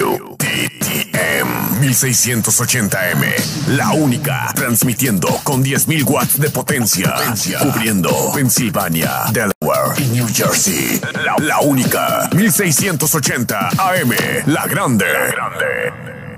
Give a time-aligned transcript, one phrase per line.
[0.00, 3.76] WTTM 1680M.
[3.76, 4.52] La única.
[4.54, 7.14] Transmitiendo con 10.000 watts de potencia.
[7.60, 11.00] Cubriendo Pensilvania, Delaware y New Jersey.
[11.24, 12.28] La, la única.
[12.34, 14.14] 1680 AM.
[14.46, 15.06] La grande.
[15.06, 16.13] La grande.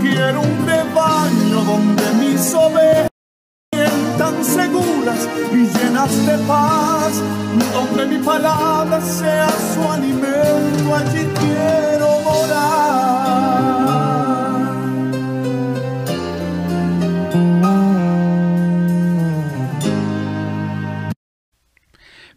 [0.00, 3.10] Quiero un rebaño donde mis ovejas
[4.18, 7.22] tan seguras y llenas de paz,
[7.72, 13.50] donde mi palabra sea su alimento, allí quiero morar.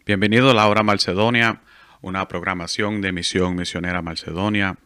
[0.06, 1.62] Bienvenido a la hora Macedonia,
[2.02, 4.76] una programación de Misión Misionera Macedonia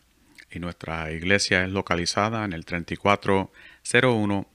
[0.50, 4.48] y nuestra iglesia es localizada en el 3401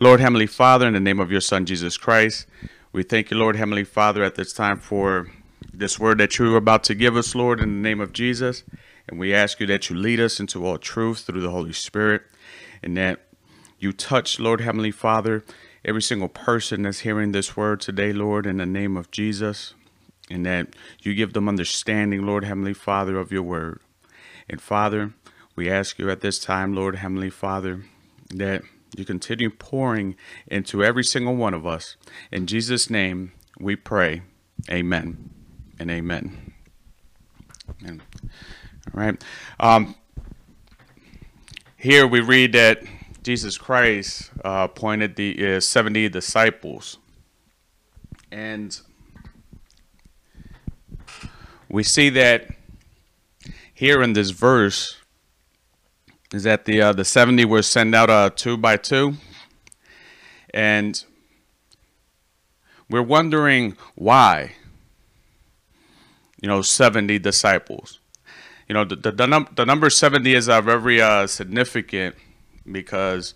[0.00, 2.46] Lord Heavenly Father, in the name of your Son Jesus Christ,
[2.92, 5.30] we thank you, Lord Heavenly Father, at this time for
[5.72, 8.64] this word that you are about to give us, Lord, in the name of Jesus.
[9.08, 12.22] And we ask you that you lead us into all truth through the Holy Spirit
[12.82, 13.20] and that
[13.78, 15.44] you touch, Lord Heavenly Father,
[15.84, 19.74] every single person that's hearing this word today, Lord, in the name of Jesus,
[20.30, 20.68] and that
[21.02, 23.80] you give them understanding, Lord Heavenly Father, of your word.
[24.48, 25.12] And Father,
[25.54, 27.84] we ask you at this time, Lord Heavenly Father,
[28.30, 28.62] that
[28.96, 30.16] you continue pouring
[30.46, 31.96] into every single one of us.
[32.30, 34.22] In Jesus' name, we pray.
[34.70, 35.30] Amen
[35.78, 36.52] and amen.
[37.82, 38.02] amen.
[38.92, 39.22] Right.
[39.58, 39.94] Um,
[41.76, 42.82] here we read that
[43.22, 46.98] Jesus Christ uh, appointed the uh, 70 disciples.
[48.30, 48.78] And
[51.70, 52.48] we see that
[53.72, 54.96] here in this verse
[56.32, 59.14] is that the uh, the 70 were sent out uh, two by two.
[60.52, 61.02] And
[62.90, 64.52] we're wondering why,
[66.40, 68.00] you know, 70 disciples
[68.68, 72.16] you know the the, the, num- the number 70 is uh, very uh, significant
[72.70, 73.34] because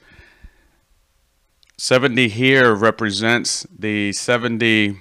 [1.76, 4.98] 70 here represents the 70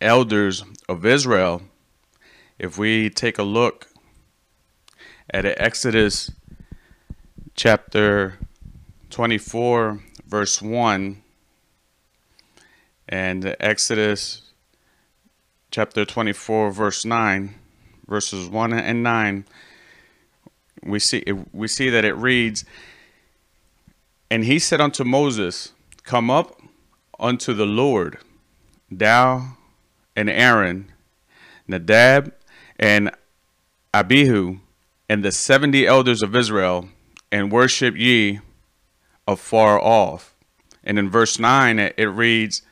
[0.00, 1.62] elders of Israel.
[2.58, 3.86] If we take a look
[5.32, 6.32] at Exodus
[7.54, 8.38] chapter
[9.10, 11.22] 24, verse 1,
[13.08, 14.42] and Exodus
[15.70, 17.54] chapter 24, verse 9,
[18.10, 19.44] verses 1 and 9,
[20.82, 22.64] we see, we see that it reads,
[24.28, 25.72] And he said unto Moses,
[26.02, 26.60] Come up
[27.20, 28.18] unto the Lord,
[28.90, 29.56] thou
[30.16, 30.90] and Aaron,
[31.68, 32.34] Nadab
[32.80, 33.12] and
[33.94, 34.58] Abihu,
[35.08, 36.88] and the seventy elders of Israel,
[37.30, 38.40] and worship ye
[39.28, 40.34] afar off.
[40.82, 42.62] And in verse 9, it, it reads,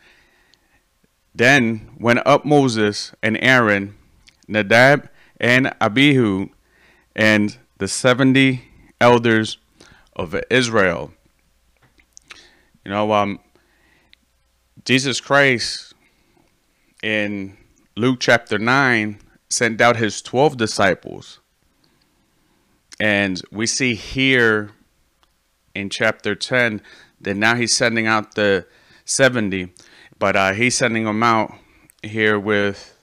[1.32, 3.94] Then went up Moses and Aaron,
[4.48, 5.08] Nadab
[5.40, 6.48] and Abihu,
[7.14, 8.62] and the 70
[9.00, 9.58] elders
[10.16, 11.12] of Israel.
[12.84, 13.40] You know, um,
[14.84, 15.94] Jesus Christ
[17.02, 17.56] in
[17.96, 21.40] Luke chapter 9 sent out his 12 disciples.
[23.00, 24.72] And we see here
[25.74, 26.82] in chapter 10
[27.20, 28.66] that now he's sending out the
[29.04, 29.72] 70,
[30.18, 31.52] but uh, he's sending them out
[32.02, 32.97] here with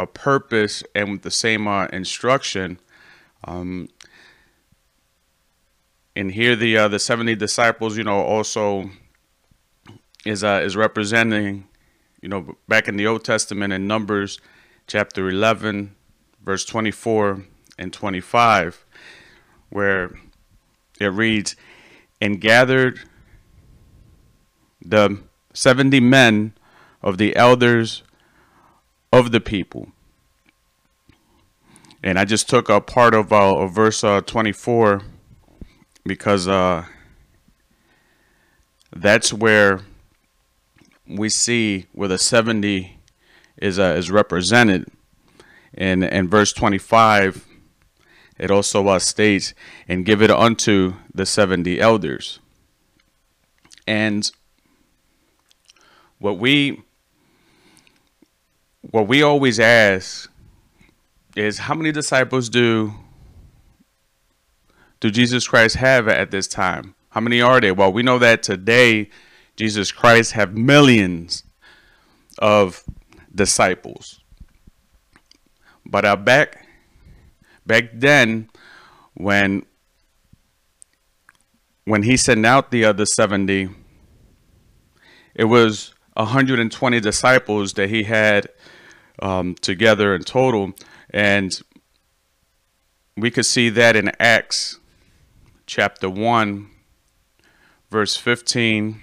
[0.00, 2.78] a purpose and with the same uh, instruction.
[3.44, 3.88] Um,
[6.16, 8.90] and here the uh, the 70 disciples, you know, also
[10.24, 11.68] is uh, is representing,
[12.22, 14.40] you know, back in the Old Testament in Numbers
[14.86, 15.94] chapter 11,
[16.42, 17.44] verse 24
[17.78, 18.84] and 25,
[19.68, 20.10] where
[20.98, 21.56] it reads,
[22.20, 23.00] and gathered
[24.82, 25.20] the
[25.52, 26.54] 70 men
[27.02, 28.02] of the elders
[29.12, 29.88] of the people.
[32.02, 35.02] And I just took a part of, uh, of verse uh, 24
[36.04, 36.86] because uh,
[38.94, 39.80] that's where
[41.06, 42.98] we see where the 70
[43.58, 44.86] is uh, is represented.
[45.74, 47.46] And in verse 25,
[48.38, 49.52] it also uh, states,
[49.86, 52.40] and give it unto the 70 elders.
[53.86, 54.30] And
[56.18, 56.82] what we
[58.90, 60.30] what we always ask
[61.36, 62.92] is how many disciples do
[64.98, 66.94] do Jesus Christ have at this time?
[67.10, 67.72] How many are there?
[67.72, 69.08] Well, we know that today
[69.56, 71.44] Jesus Christ have millions
[72.38, 72.84] of
[73.34, 74.20] disciples.
[75.86, 76.66] But uh, back
[77.66, 78.50] back then
[79.14, 79.64] when
[81.84, 83.70] when he sent out the other 70
[85.34, 88.48] it was 120 disciples that he had
[89.20, 90.72] um, together in total
[91.10, 91.60] and
[93.16, 94.78] we could see that in acts
[95.66, 96.68] chapter 1
[97.90, 99.00] verse 15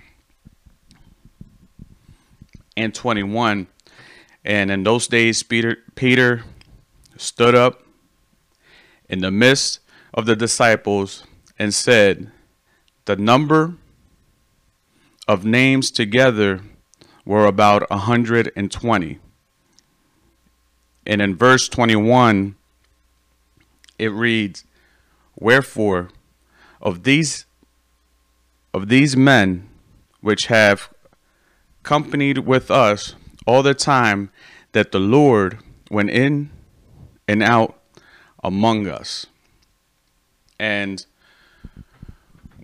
[2.76, 3.68] and 21
[4.44, 6.44] and in those days peter peter
[7.18, 7.84] stood up
[9.10, 9.80] in the midst
[10.14, 11.24] of the disciples
[11.60, 12.32] and said,
[13.06, 13.76] The number
[15.28, 16.62] of names together
[17.26, 19.20] were about a 120.
[21.08, 22.56] And in verse 21,
[23.98, 24.66] it reads,
[25.40, 26.10] Wherefore,
[26.82, 27.46] of these
[28.74, 29.68] of these men
[30.22, 30.90] which have
[31.82, 33.16] companied with us
[33.48, 34.30] all the time
[34.74, 35.60] that the Lord
[35.90, 36.52] went in
[37.28, 37.80] and out
[38.44, 39.26] among us.
[40.60, 41.04] And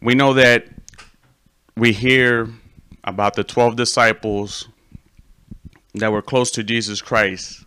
[0.01, 0.68] we know that
[1.75, 2.50] we hear
[3.04, 4.68] about the 12 disciples
[5.96, 7.62] that were close to Jesus Christ.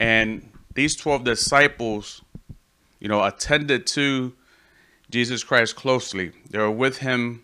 [0.00, 2.22] And these 12 disciples,
[3.00, 4.32] you know, attended to
[5.10, 6.32] Jesus Christ closely.
[6.50, 7.42] They were with him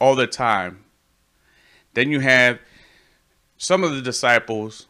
[0.00, 0.84] all the time.
[1.94, 2.58] Then you have
[3.56, 4.86] some of the disciples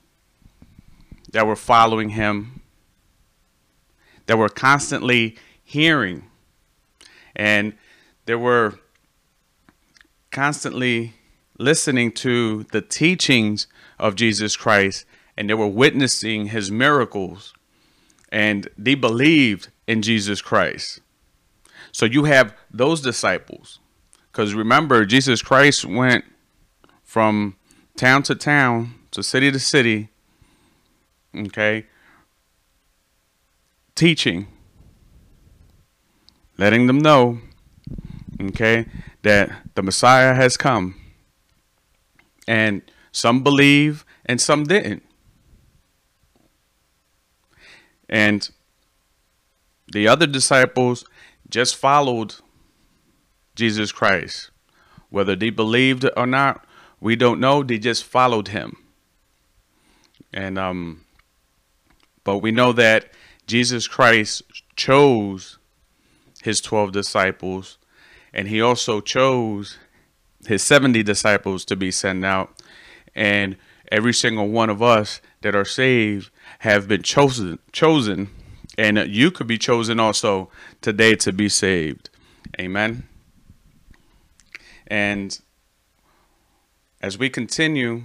[1.32, 2.62] that were following him
[4.26, 6.25] that were constantly hearing
[7.35, 7.75] and
[8.26, 8.78] they were
[10.31, 11.14] constantly
[11.59, 13.66] listening to the teachings
[13.99, 15.05] of Jesus Christ
[15.37, 17.55] and they were witnessing his miracles
[18.31, 21.01] and they believed in Jesus Christ.
[21.93, 23.81] So you have those disciples.
[24.31, 26.25] Because remember, Jesus Christ went
[27.03, 27.57] from
[27.97, 30.09] town to town, to city to city,
[31.37, 31.87] okay,
[33.97, 34.47] teaching,
[36.57, 37.41] letting them know,
[38.41, 38.87] okay,
[39.23, 40.95] that the Messiah has come.
[42.47, 45.03] And some believe and some didn't.
[48.11, 48.50] And
[49.90, 51.05] the other disciples
[51.49, 52.35] just followed
[53.55, 54.50] Jesus Christ.
[55.09, 56.67] Whether they believed or not,
[57.00, 57.62] we don't know.
[57.62, 58.76] They just followed him.
[60.35, 61.05] And um
[62.25, 63.11] but we know that
[63.47, 64.43] Jesus Christ
[64.76, 65.59] chose
[66.43, 67.79] his 12 disciples,
[68.33, 69.79] and he also chose
[70.47, 72.61] his 70 disciples to be sent out.
[73.14, 73.57] And
[73.90, 78.28] every single one of us that are saved have been chosen chosen
[78.76, 82.11] and you could be chosen also today to be saved
[82.59, 83.07] amen
[84.87, 85.40] and
[87.00, 88.02] as we continue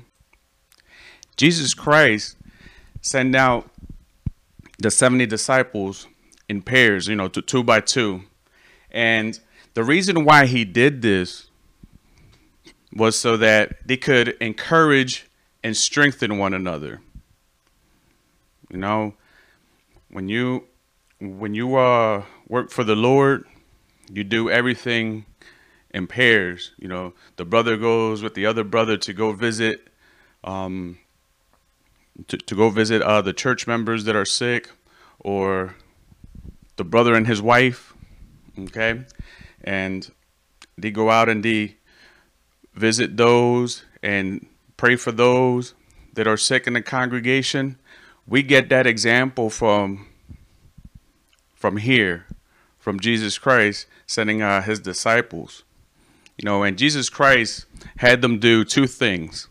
[1.35, 2.37] jesus christ
[3.01, 3.69] sent out
[4.79, 6.07] the 70 disciples
[6.49, 8.23] in pairs, you know, to two by two.
[8.91, 9.39] And
[9.73, 11.47] the reason why he did this
[12.93, 15.27] was so that they could encourage
[15.63, 17.01] and strengthen one another.
[18.69, 19.13] You know,
[20.10, 20.65] when you
[21.19, 23.45] when you uh work for the Lord,
[24.12, 25.25] you do everything
[25.91, 26.72] in pairs.
[26.77, 29.88] You know, the brother goes with the other brother to go visit
[30.43, 30.98] um
[32.27, 34.69] to, to go visit uh the church members that are sick
[35.19, 35.75] or
[36.75, 37.93] the brother and his wife,
[38.60, 39.03] okay?
[39.63, 40.12] And
[40.77, 41.77] they go out and they
[42.74, 44.45] visit those and
[44.77, 45.74] pray for those
[46.13, 47.77] that are sick in the congregation.
[48.27, 50.08] We get that example from
[51.53, 52.25] from here,
[52.77, 55.63] from Jesus Christ sending uh, his disciples.
[56.38, 57.65] You know, and Jesus Christ
[57.98, 59.48] had them do two things.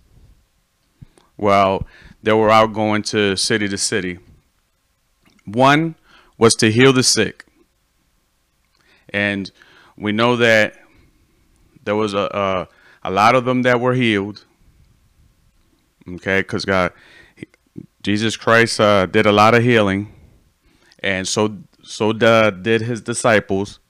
[1.37, 1.87] Well,
[2.23, 4.19] they were out going to city to city.
[5.45, 5.95] One
[6.39, 7.45] was to heal the sick.
[9.09, 9.51] And
[9.97, 10.75] we know that
[11.85, 12.69] there was a,
[13.03, 14.45] a, a lot of them that were healed.
[16.09, 16.93] Okay, because God,
[18.05, 20.13] Jesus Christ uh, did a lot of healing,
[20.99, 23.81] and so so did his disciples.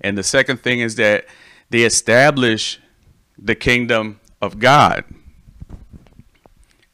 [0.00, 1.26] And the second thing is that
[1.70, 2.78] they established
[3.36, 5.04] the kingdom of God.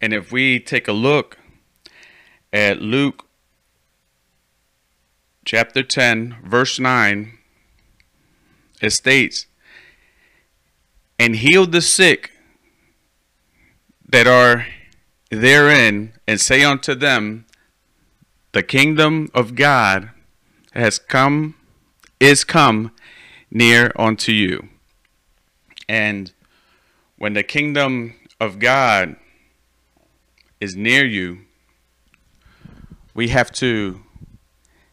[0.00, 1.36] And if we take a look
[2.50, 3.26] at Luke
[5.44, 7.36] chapter 10, verse 9,
[8.80, 9.44] it states,
[11.18, 12.30] And healed the sick
[14.08, 14.64] that are
[15.30, 17.46] therein, and say unto them,
[18.52, 20.10] The kingdom of God
[20.72, 21.54] has come,
[22.18, 22.92] is come
[23.50, 24.68] near unto you.
[25.88, 26.32] And
[27.16, 29.16] when the kingdom of God
[30.60, 31.40] is near you,
[33.14, 34.00] we have to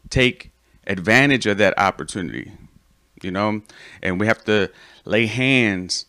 [0.09, 0.51] take
[0.85, 2.51] advantage of that opportunity,
[3.21, 3.61] you know,
[4.01, 4.71] and we have to
[5.05, 6.05] lay hands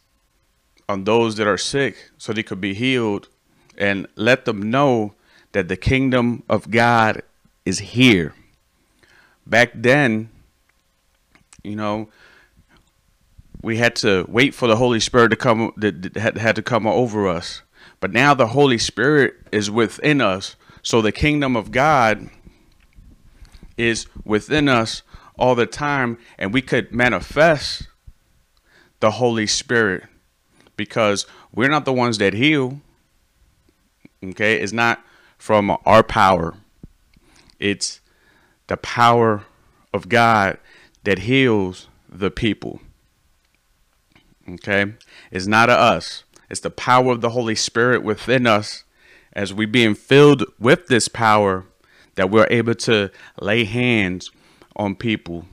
[0.88, 3.28] on those that are sick so they could be healed
[3.78, 5.14] and let them know
[5.52, 7.22] that the kingdom of God
[7.64, 8.34] is here.
[9.46, 10.28] Back then,
[11.62, 12.08] you know,
[13.62, 17.26] we had to wait for the Holy Spirit to come that had, to come over
[17.26, 17.62] us.
[18.00, 20.56] But now the Holy Spirit is within us.
[20.82, 22.28] So the kingdom of God
[23.76, 25.02] is within us
[25.38, 27.88] all the time and we could manifest
[29.00, 30.04] the Holy Spirit
[30.76, 32.80] because we're not the ones that heal.
[34.22, 35.04] Okay, it's not
[35.36, 36.54] from our power.
[37.58, 38.00] It's
[38.66, 39.44] the power
[39.92, 40.58] of God
[41.04, 42.80] that heals the people.
[44.48, 44.94] Okay?
[45.30, 46.24] It's not us.
[46.50, 48.84] It's the power of the Holy Spirit within us
[49.32, 51.66] as we being filled with this power
[52.14, 53.10] that we're able to
[53.40, 54.30] lay hands
[54.74, 55.46] on people,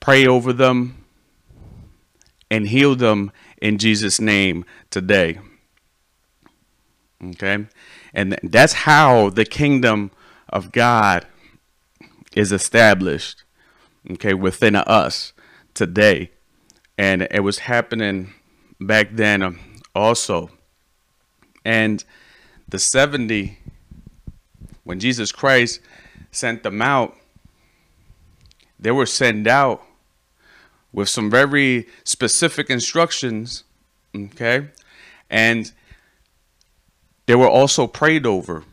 [0.00, 1.04] pray over them,
[2.50, 3.30] and heal them
[3.62, 5.38] in Jesus' name today.
[7.24, 7.66] Okay?
[8.14, 10.10] And that's how the kingdom
[10.48, 11.26] of God
[12.34, 13.44] is established,
[14.10, 15.32] okay, within us
[15.74, 16.30] today.
[16.96, 18.34] And it was happening
[18.80, 19.60] back then um,
[19.94, 20.50] also.
[21.64, 22.04] And
[22.68, 23.58] the 70
[24.88, 25.80] when Jesus Christ
[26.30, 27.14] sent them out,
[28.80, 29.82] they were sent out
[30.94, 33.64] with some very specific instructions,
[34.16, 34.68] okay?
[35.28, 35.70] And
[37.28, 38.64] they were also prayed over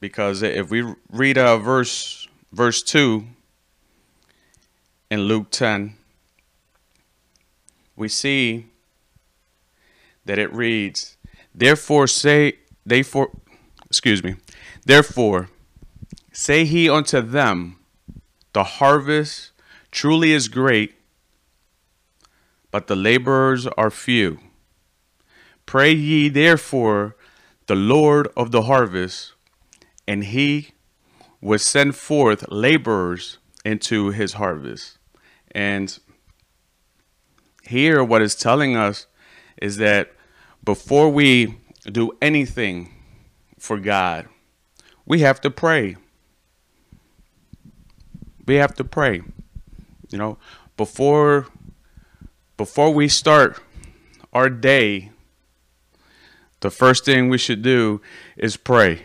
[0.00, 3.24] because if we read uh, verse verse 2
[5.08, 5.94] in Luke 10,
[7.94, 8.66] we see
[10.24, 11.16] that it reads,
[11.54, 13.30] Therefore say they for
[13.88, 14.34] excuse me,
[14.84, 15.48] Therefore,
[16.32, 17.78] say he unto them,
[18.52, 19.52] The harvest
[19.92, 20.96] truly is great,
[22.72, 24.40] but the laborers are few.
[25.66, 27.15] Pray ye therefore
[27.66, 29.32] the Lord of the harvest,
[30.06, 30.70] and he
[31.40, 34.98] will send forth laborers into his harvest.
[35.50, 35.98] And
[37.62, 39.06] here, what is telling us
[39.60, 40.12] is that
[40.64, 42.92] before we do anything
[43.58, 44.28] for God,
[45.04, 45.96] we have to pray.
[48.46, 49.22] We have to pray.
[50.10, 50.38] You know,
[50.76, 51.46] before
[52.56, 53.60] before we start
[54.32, 55.10] our day,
[56.60, 58.00] the first thing we should do
[58.36, 59.02] is pray.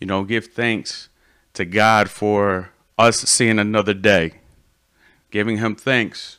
[0.00, 1.08] You know, give thanks
[1.54, 4.34] to God for us seeing another day.
[5.30, 6.38] Giving him thanks.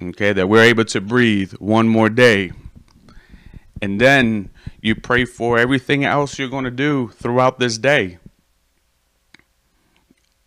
[0.00, 2.52] Okay, that we're able to breathe one more day.
[3.80, 8.18] And then you pray for everything else you're going to do throughout this day.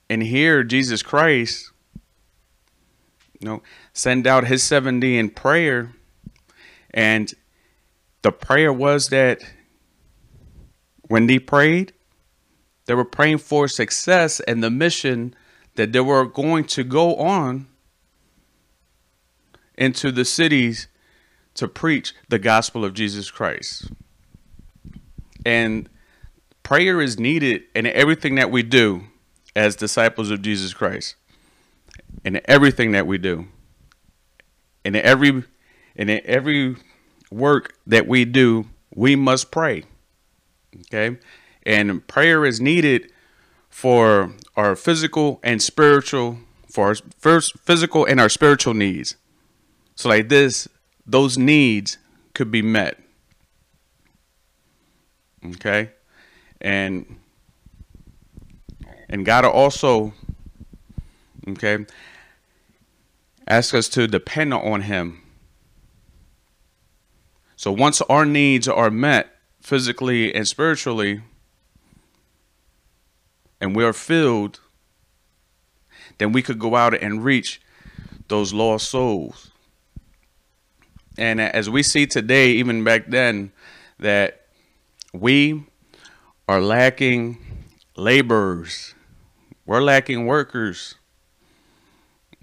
[0.10, 1.72] And here, Jesus Christ
[3.42, 5.94] you know, send out his 70 in prayer.
[6.94, 7.34] And
[8.22, 9.42] the prayer was that
[11.04, 11.94] when they prayed,
[12.86, 15.36] they were praying for success and the mission
[15.76, 17.68] that they were going to go on
[19.78, 20.88] into the cities
[21.56, 23.92] to preach the gospel of Jesus Christ.
[25.46, 25.90] And
[26.64, 29.06] prayer is needed in everything that we do
[29.56, 31.16] as disciples of Jesus Christ.
[32.24, 33.48] In everything that we do.
[34.86, 35.44] In every
[35.96, 36.78] in every
[37.32, 39.84] work that we do, we must pray.
[40.82, 41.18] Okay?
[41.64, 43.12] And prayer is needed
[43.70, 49.16] for our physical and spiritual for our first physical and our spiritual needs.
[49.96, 50.68] So like this,
[51.06, 51.98] those needs
[52.34, 52.98] could be met.
[55.46, 55.92] Okay?
[56.62, 57.18] And
[59.10, 60.14] and God also
[61.48, 61.86] okay
[63.48, 65.21] ask us to depend on him.
[67.62, 71.22] So once our needs are met physically and spiritually
[73.62, 74.62] and we are filled
[76.18, 77.62] then we could go out and reach
[78.30, 79.52] those lost souls.
[81.20, 83.52] And as we see today, even back then,
[84.00, 84.48] that
[85.14, 85.64] we
[86.48, 87.38] are lacking
[87.96, 88.96] laborers,
[89.68, 90.96] we're lacking workers,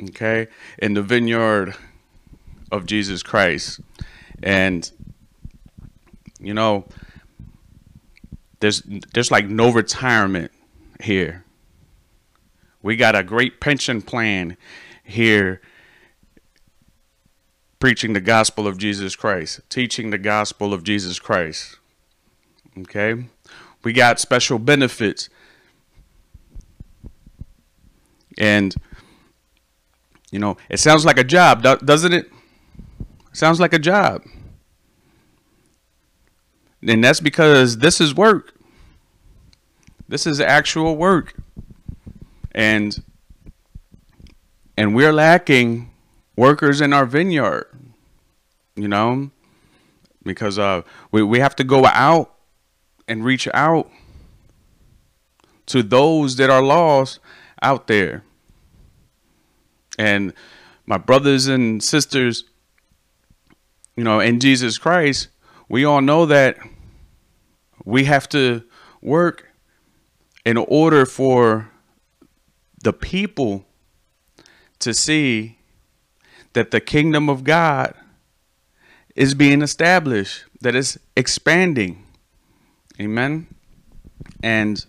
[0.00, 0.46] okay,
[0.78, 1.74] in the vineyard
[2.70, 3.80] of Jesus Christ.
[4.42, 4.88] And,
[6.40, 6.86] you know,
[8.60, 8.82] there's
[9.14, 10.52] there's like no retirement
[11.00, 11.44] here.
[12.82, 14.56] We got a great pension plan
[15.02, 15.60] here
[17.80, 21.76] preaching the gospel of Jesus Christ, teaching the gospel of Jesus Christ.
[22.78, 23.24] Okay?
[23.82, 25.28] We got special benefits.
[28.36, 28.74] And,
[30.30, 32.30] you know, it sounds like a job, doesn't it?
[33.32, 34.22] Sounds like a job.
[36.82, 38.54] And that's because this is work.
[40.08, 41.34] This is actual work.
[42.52, 43.02] And
[44.76, 45.90] and we're lacking
[46.36, 47.66] workers in our vineyard,
[48.76, 49.32] you know,
[50.22, 52.32] because uh, we, we have to go out
[53.08, 53.90] and reach out
[55.66, 57.18] to those that are lost
[57.60, 58.22] out there.
[59.98, 60.32] And
[60.86, 62.44] my brothers and sisters,
[63.96, 65.28] you know, in Jesus Christ,
[65.68, 66.58] we all know that
[67.84, 68.62] we have to
[69.00, 69.48] work
[70.44, 71.70] in order for
[72.82, 73.66] the people
[74.78, 75.58] to see
[76.52, 77.94] that the kingdom of God
[79.14, 82.04] is being established, that it's expanding.
[83.00, 83.46] Amen.
[84.42, 84.84] And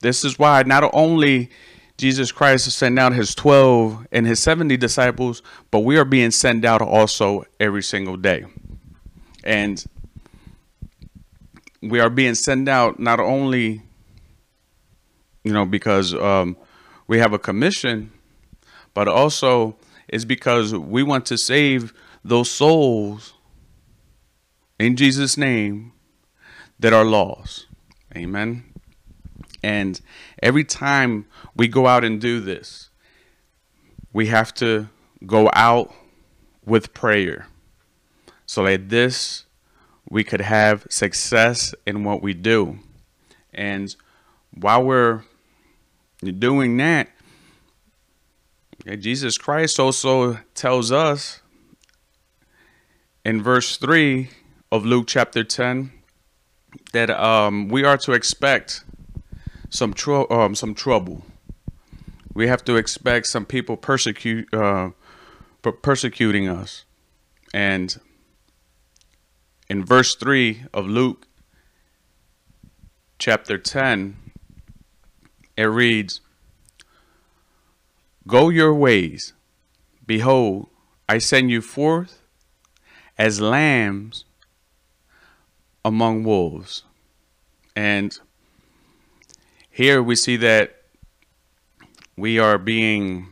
[0.00, 1.50] this is why not only
[1.96, 6.64] Jesus Christ sent out his 12 and his 70 disciples, but we are being sent
[6.64, 8.44] out also every single day.
[9.44, 9.84] And
[11.82, 13.82] we are being sent out not only,
[15.44, 16.56] you know, because um,
[17.06, 18.10] we have a commission,
[18.94, 19.76] but also
[20.08, 21.92] it's because we want to save
[22.24, 23.34] those souls
[24.78, 25.92] in Jesus' name
[26.80, 27.66] that are lost.
[28.16, 28.64] Amen.
[29.62, 30.00] And
[30.42, 32.90] every time we go out and do this,
[34.12, 34.88] we have to
[35.26, 35.92] go out
[36.64, 37.46] with prayer
[38.54, 39.46] so that this
[40.08, 42.78] we could have success in what we do.
[43.52, 43.94] And
[44.52, 45.22] while we're
[46.22, 47.08] doing that,
[49.00, 51.40] Jesus Christ also tells us
[53.24, 54.30] in verse 3
[54.70, 55.90] of Luke chapter 10
[56.92, 58.84] that um, we are to expect
[59.68, 59.94] some,
[60.30, 61.24] um, some trouble.
[62.32, 64.90] We have to expect some people persecute, uh,
[65.82, 66.84] persecuting us.
[67.52, 67.98] And
[69.74, 71.26] in verse 3 of Luke
[73.18, 74.14] chapter 10,
[75.56, 76.20] it reads,
[78.28, 79.32] Go your ways.
[80.06, 80.68] Behold,
[81.08, 82.22] I send you forth
[83.18, 84.24] as lambs
[85.84, 86.84] among wolves.
[87.74, 88.16] And
[89.68, 90.82] here we see that
[92.16, 93.26] we are being,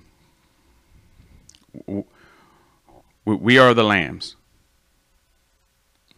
[3.24, 4.34] we are the lambs.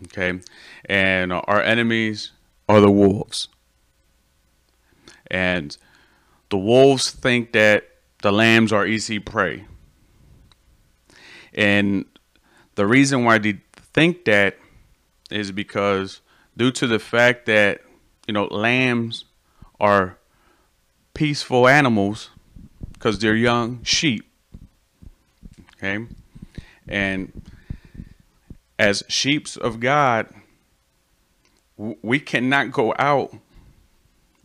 [0.05, 0.41] Okay.
[0.87, 2.33] And our enemies
[2.69, 3.49] are the wolves.
[5.31, 5.77] And
[6.51, 7.89] the wolves think that
[8.23, 9.65] the lambs are easy prey.
[11.55, 12.05] And
[12.75, 14.57] the reason why they think that
[15.31, 16.21] is because
[16.57, 17.83] due to the fact that,
[18.27, 19.25] you know, lambs
[19.81, 20.19] are
[21.15, 22.31] peaceful animals
[22.93, 24.25] because they're young sheep.
[25.77, 26.07] Okay?
[26.89, 27.43] And
[28.79, 30.29] as sheeps of God,
[31.77, 33.35] we cannot go out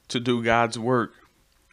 [0.07, 1.13] to do God's work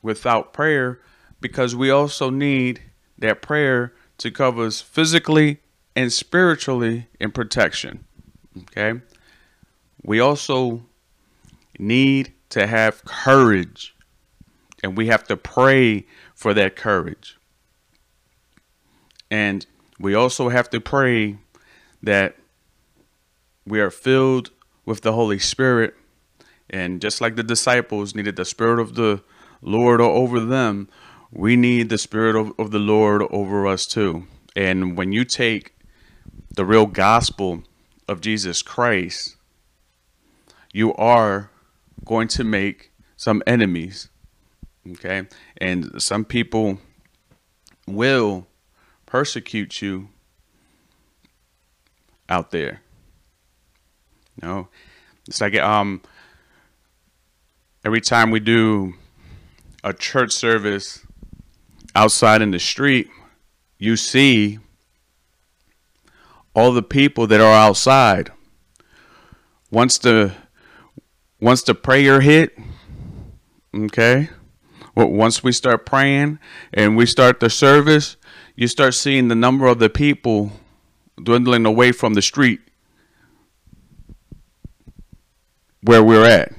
[0.03, 1.01] without prayer
[1.41, 2.83] because we also need
[3.19, 5.59] that prayer to cover us physically
[5.95, 8.05] and spiritually in protection.
[8.59, 9.01] Okay?
[10.03, 10.83] We also
[11.79, 13.95] need to have courage
[14.83, 17.39] and we have to pray for that courage.
[19.31, 19.67] And
[19.99, 21.39] we also have to pray
[22.03, 22.37] that
[23.67, 24.51] we are filled
[24.85, 25.95] with the Holy Spirit.
[26.71, 29.23] And just like the disciples needed the Spirit of the
[29.61, 30.89] Lord over them,
[31.31, 34.27] we need the Spirit of, of the Lord over us too.
[34.55, 35.75] And when you take
[36.55, 37.65] the real gospel
[38.09, 39.37] of Jesus Christ,
[40.73, 41.51] you are
[42.05, 44.09] going to make some enemies.
[44.93, 45.27] Okay?
[45.59, 46.79] And some people
[47.87, 48.47] will
[49.07, 50.09] persecute you
[52.29, 52.83] out there.
[54.43, 54.69] Know,
[55.27, 56.03] it's like um
[57.85, 58.95] every time we do
[59.83, 61.07] a church service
[61.95, 63.09] outside in the street,
[63.79, 64.59] you see
[66.55, 68.31] all the people that are outside.
[69.71, 70.35] Once the
[71.41, 72.59] once the prayer hit,
[73.75, 74.31] okay,
[74.95, 76.39] well, once we start praying
[76.73, 78.17] and we start the service,
[78.55, 80.53] you start seeing the number of the people
[81.23, 82.61] dwindling away from the street
[85.87, 86.53] where we're at.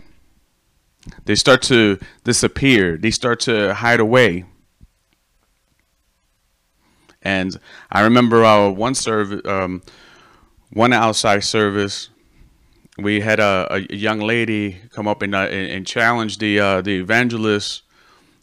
[1.26, 2.98] They start to disappear.
[2.98, 4.46] They start to hide away.
[7.22, 7.60] And
[7.92, 9.82] I remember our one service, um,
[10.72, 12.10] one outside service,
[12.98, 16.98] we had a, a young lady come up and, uh, and challenge the uh, the
[17.00, 17.84] evangelist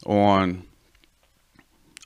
[0.06, 0.64] on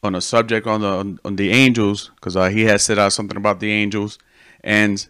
[0.02, 3.36] on a subject on the on, the angels because uh, he had said out something
[3.36, 4.18] about the angels,
[4.62, 5.08] and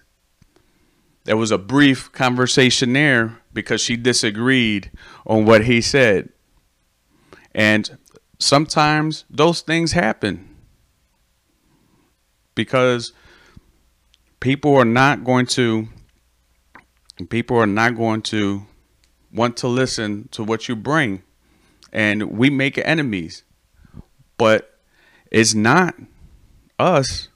[1.25, 4.89] there was a brief conversation there because she disagreed
[5.27, 6.29] on what he said,
[7.53, 7.99] and
[8.39, 10.57] sometimes those things happen
[12.55, 13.13] because
[14.39, 15.89] people are not going to
[17.31, 18.65] people are not going to
[19.33, 21.21] want to listen to what you bring
[21.93, 23.43] and we make enemies
[24.37, 24.79] but
[25.33, 25.97] it's not
[26.79, 27.29] us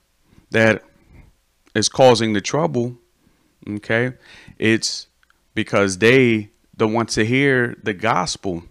[0.51, 0.83] that
[1.75, 2.97] is causing the trouble.
[3.69, 4.13] Okay.
[4.57, 5.07] It's
[5.53, 8.63] because they don't want to hear the gospel.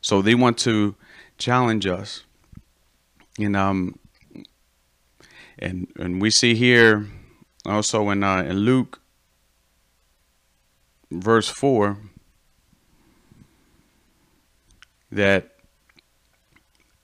[0.00, 0.94] So they want to
[1.38, 2.24] challenge us.
[3.38, 3.98] And um
[5.58, 7.06] and and we see here
[7.66, 9.00] also in uh, in Luke
[11.10, 11.96] verse 4
[15.10, 15.54] that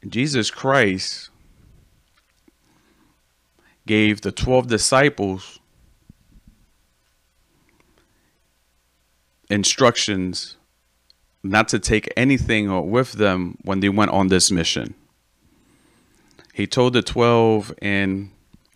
[0.07, 1.31] Jesus Christ
[3.87, 5.61] gave the 12 disciples
[9.49, 10.57] instructions
[11.43, 14.95] not to take anything with them when they went on this mission.
[16.53, 18.31] He told the 12 in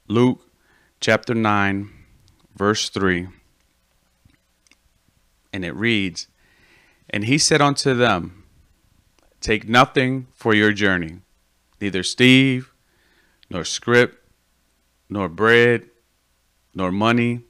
[0.07, 0.40] Luke
[1.00, 1.90] chapter 9,
[2.54, 3.28] verse 3,
[5.52, 6.28] and it reads,
[7.09, 8.44] And he said unto them,
[9.40, 11.20] Take nothing for your journey,
[11.81, 12.72] neither steve,
[13.48, 14.24] nor scrip,
[15.09, 15.88] nor bread,
[16.74, 17.44] nor money,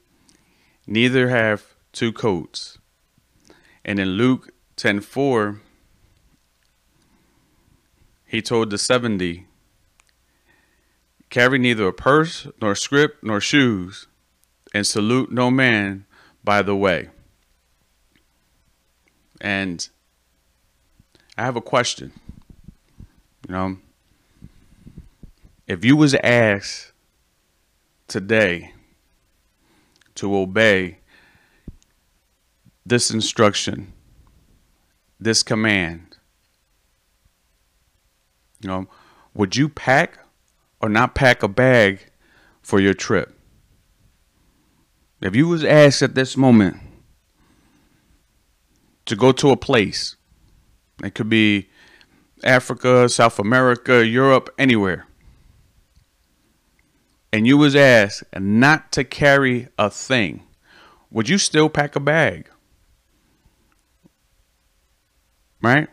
[0.87, 2.78] neither have two coats.
[3.89, 5.61] And in Luke 10:4,
[8.23, 9.47] he told the 70,
[11.31, 14.05] Carry neither a purse, nor scrip, nor shoes,
[14.75, 16.05] and salute no man
[16.43, 17.09] by the way.
[19.41, 19.89] And
[21.35, 22.11] I have a question.
[23.47, 23.77] You know,
[25.65, 26.91] if you was asked
[28.07, 28.71] today
[30.13, 30.98] to obey
[32.89, 33.93] this instruction,
[35.19, 36.17] this command?
[38.61, 38.87] You know,
[39.33, 40.19] would you pack
[40.81, 42.11] or not pack a bag
[42.61, 43.37] for your trip?
[45.21, 46.77] If you was asked at this moment
[49.05, 50.15] to go to a place,
[51.03, 51.69] it could be
[52.43, 55.05] Africa, South America, Europe, anywhere
[57.31, 60.43] and you was asked not to carry a thing,
[61.11, 62.49] would you still pack a bag?
[65.61, 65.87] Right?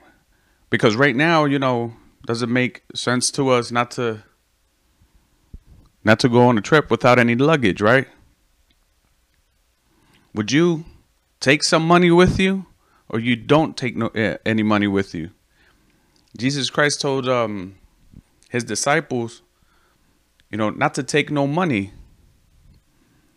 [0.71, 1.95] Because right now, you know,
[2.27, 4.23] does it make sense to us not to
[6.05, 8.07] not to go on a trip without any luggage, right?
[10.35, 10.85] Would you
[11.41, 12.67] take some money with you
[13.09, 15.31] or you don't take no, eh, any money with you?
[16.37, 17.75] Jesus Christ told um,
[18.51, 19.43] his disciples
[20.51, 21.93] you you know, not to take no money.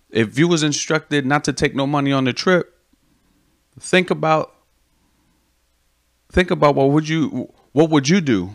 [0.10, 2.78] If you was instructed not to take no money on the trip,
[3.80, 4.56] think about
[6.32, 8.52] think about what would you what would you do?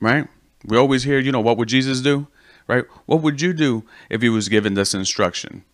[0.00, 0.26] Right?
[0.64, 2.26] We always hear, you know, what would Jesus do?
[2.66, 2.84] Right?
[3.06, 5.64] What would you do if he was given this instruction?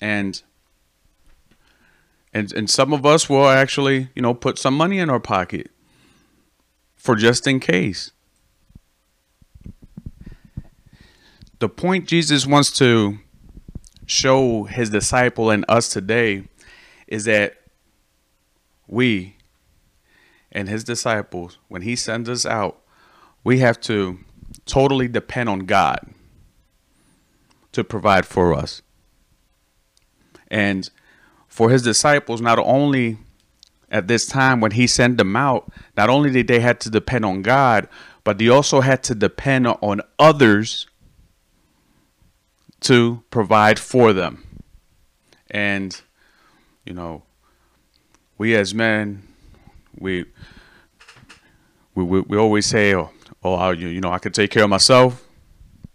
[0.00, 0.42] And
[2.32, 5.70] and and some of us will actually, you know, put some money in our pocket
[6.96, 8.10] for just in case.
[11.60, 13.18] The point Jesus wants to
[14.06, 16.44] show his disciple and us today
[17.06, 17.56] is that
[18.86, 19.33] we
[20.54, 22.80] and his disciples, when he sends us out,
[23.42, 24.18] we have to
[24.64, 26.14] totally depend on God
[27.72, 28.80] to provide for us.
[30.48, 30.88] And
[31.48, 33.18] for his disciples, not only
[33.90, 37.24] at this time when he sent them out, not only did they had to depend
[37.24, 37.88] on God,
[38.22, 40.86] but they also had to depend on others
[42.80, 44.62] to provide for them.
[45.50, 46.00] And
[46.84, 47.22] you know,
[48.36, 49.33] we as men,
[49.98, 50.24] we
[51.94, 53.10] we we, we always say, oh,
[53.42, 55.24] oh, I, you know, I can take care of myself.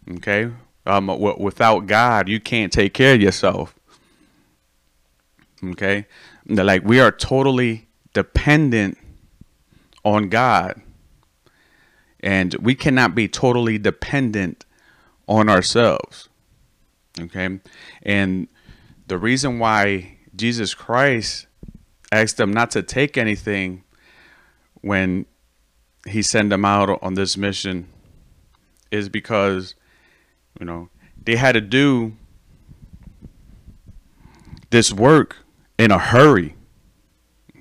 [0.09, 0.51] Okay,
[0.85, 3.75] um, w- without God, you can't take care of yourself.
[5.63, 6.05] Okay,
[6.47, 8.97] like we are totally dependent
[10.03, 10.81] on God,
[12.21, 14.65] and we cannot be totally dependent
[15.27, 16.29] on ourselves.
[17.19, 17.59] Okay,
[18.03, 18.47] and
[19.07, 21.47] the reason why Jesus Christ
[22.11, 23.83] asked them not to take anything
[24.81, 25.25] when
[26.07, 27.87] he sent them out on this mission
[28.91, 29.75] is because
[30.59, 30.89] you know
[31.21, 32.13] they had to do
[34.69, 35.37] this work
[35.77, 36.55] in a hurry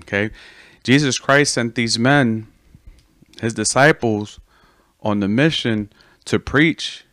[0.02, 0.30] okay?
[0.84, 2.46] Jesus christ sent these men
[3.40, 4.40] his disciples
[5.00, 5.92] on the mission
[6.24, 7.04] to preach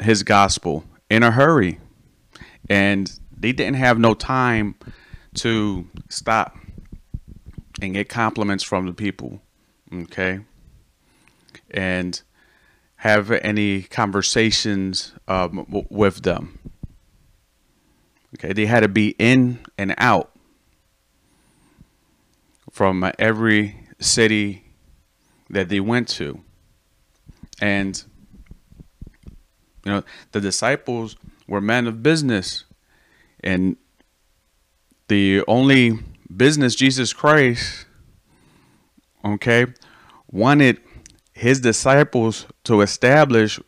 [0.00, 1.78] his gospel in a hurry.
[2.68, 4.74] And they didn't have no time
[5.34, 6.56] to stop
[7.80, 9.40] and get compliments from the people
[9.92, 10.40] okay?
[11.70, 12.20] And
[12.96, 16.58] have any conversations um, with them.
[18.38, 20.32] Okay they had to be in and out
[22.70, 24.64] from every city
[25.48, 26.40] that they went to.
[27.60, 28.02] And
[29.84, 32.64] you know the disciples were men of business
[33.40, 33.76] and
[35.08, 36.00] the only
[36.34, 37.86] business Jesus Christ
[39.24, 39.66] okay
[40.30, 40.80] wanted
[41.32, 43.60] his disciples to establish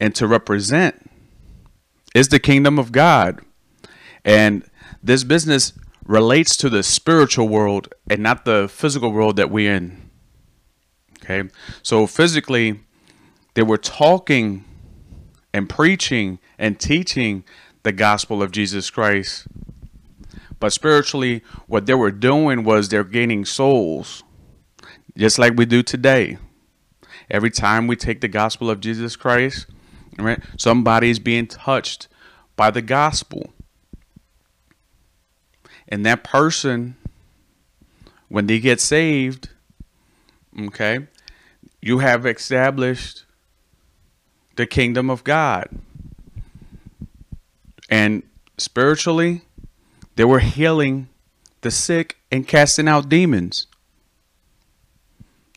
[0.00, 1.10] and to represent
[2.14, 3.40] is the kingdom of God.
[4.24, 4.64] And
[5.02, 5.74] this business
[6.06, 10.10] relates to the spiritual world and not the physical world that we're in.
[11.22, 11.48] Okay?
[11.82, 12.80] So physically,
[13.54, 14.64] they were talking
[15.52, 17.44] and preaching and teaching
[17.82, 19.46] the gospel of Jesus Christ.
[20.58, 24.22] But spiritually, what they were doing was they're gaining souls
[25.16, 26.38] just like we do today.
[27.30, 29.66] Every time we take the gospel of Jesus Christ,
[30.18, 32.08] right, somebody is being touched
[32.54, 33.52] by the gospel.
[35.88, 36.96] And that person,
[38.28, 39.50] when they get saved,
[40.60, 41.06] okay,
[41.80, 43.24] you have established
[44.56, 45.68] the kingdom of God.
[47.88, 48.22] And
[48.58, 49.42] spiritually,
[50.16, 51.08] they were healing
[51.60, 53.66] the sick and casting out demons.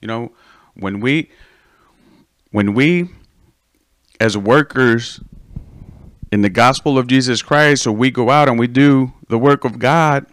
[0.01, 0.31] You know,
[0.75, 1.29] when we
[2.51, 3.09] when we
[4.19, 5.21] as workers
[6.31, 9.65] in the gospel of Jesus Christ, or we go out and we do the work
[9.65, 10.25] of God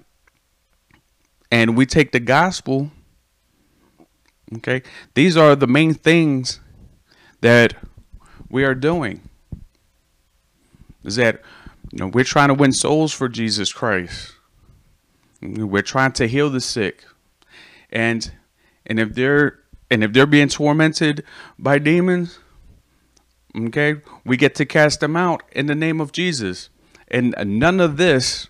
[1.51, 2.91] and we take the gospel,
[4.57, 4.83] okay,
[5.15, 6.61] these are the main things
[7.41, 7.75] that
[8.51, 9.21] we are doing.
[11.05, 11.41] Is that
[11.97, 14.35] you know we're trying to win souls for Jesus Christ.
[15.41, 17.07] We're trying to heal the sick.
[17.89, 18.31] And
[18.85, 21.25] and if they're and if they're being tormented
[21.59, 22.39] by demons,
[23.57, 26.69] okay, we get to cast them out in the name of Jesus.
[27.09, 28.49] And none of this,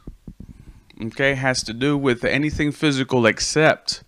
[1.01, 4.03] okay, has to do with anything physical except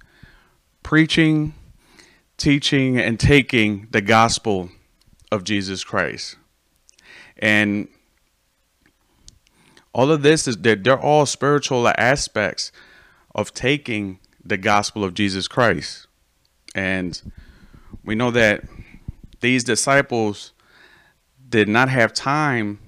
[0.83, 1.55] preaching,
[2.39, 4.71] teaching, and taking the gospel
[5.31, 6.35] of Jesus Christ.
[7.37, 7.87] And
[9.93, 12.73] all of this is they're, they're all spiritual aspects
[13.35, 16.07] of taking the gospel of Jesus Christ.
[16.75, 17.33] And
[18.05, 18.65] we know that
[19.41, 20.53] these disciples
[21.49, 22.79] did not have time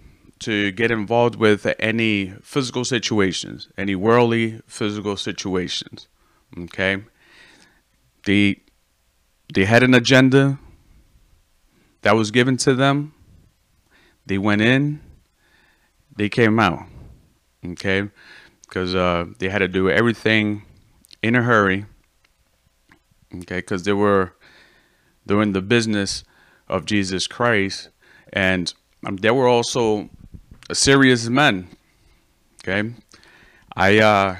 [0.40, 6.08] to get involved with any physical situations, any worldly physical situations.
[6.58, 7.02] Okay?
[8.24, 8.60] They
[9.52, 10.58] they had an agenda
[12.02, 13.12] that was given to them
[14.30, 15.00] they went in,
[16.16, 16.86] they came out.
[17.64, 18.08] Okay?
[18.62, 20.62] Because uh, they had to do everything
[21.22, 21.86] in a hurry.
[23.34, 23.58] Okay?
[23.58, 24.34] Because they were
[25.26, 26.24] doing the business
[26.68, 27.88] of Jesus Christ.
[28.32, 28.72] And
[29.04, 30.08] um, they were also
[30.72, 31.68] serious men.
[32.62, 32.92] Okay?
[33.76, 34.36] I, uh,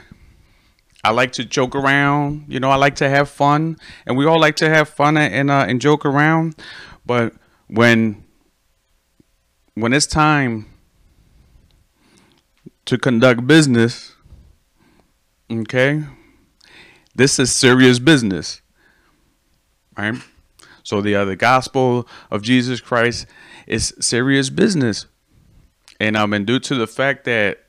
[1.03, 2.45] I like to joke around.
[2.49, 5.51] You know, I like to have fun, and we all like to have fun and
[5.51, 6.57] uh, and joke around.
[7.07, 7.33] But
[7.69, 8.23] when
[9.75, 10.67] when it's time
[12.87, 14.15] to conduct business,
[15.51, 16.05] okay,
[17.15, 18.61] this is serious business,
[19.97, 20.15] right?
[20.83, 23.27] So the the gospel of Jesus Christ
[23.67, 25.07] is serious business,
[25.99, 27.65] and um, and due to the fact that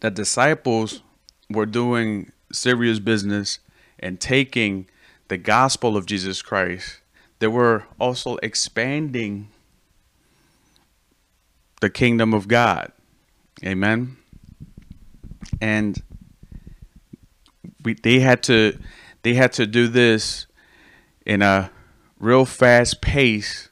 [0.00, 1.02] the disciples
[1.50, 3.58] were doing serious business
[3.98, 4.86] and taking
[5.28, 7.00] the gospel of Jesus Christ,
[7.38, 9.48] they were also expanding
[11.80, 12.92] the kingdom of God.
[13.64, 14.16] Amen.
[15.60, 16.00] And
[17.82, 18.78] we they had to
[19.22, 20.46] they had to do this
[21.26, 21.70] in a
[22.18, 23.68] real fast pace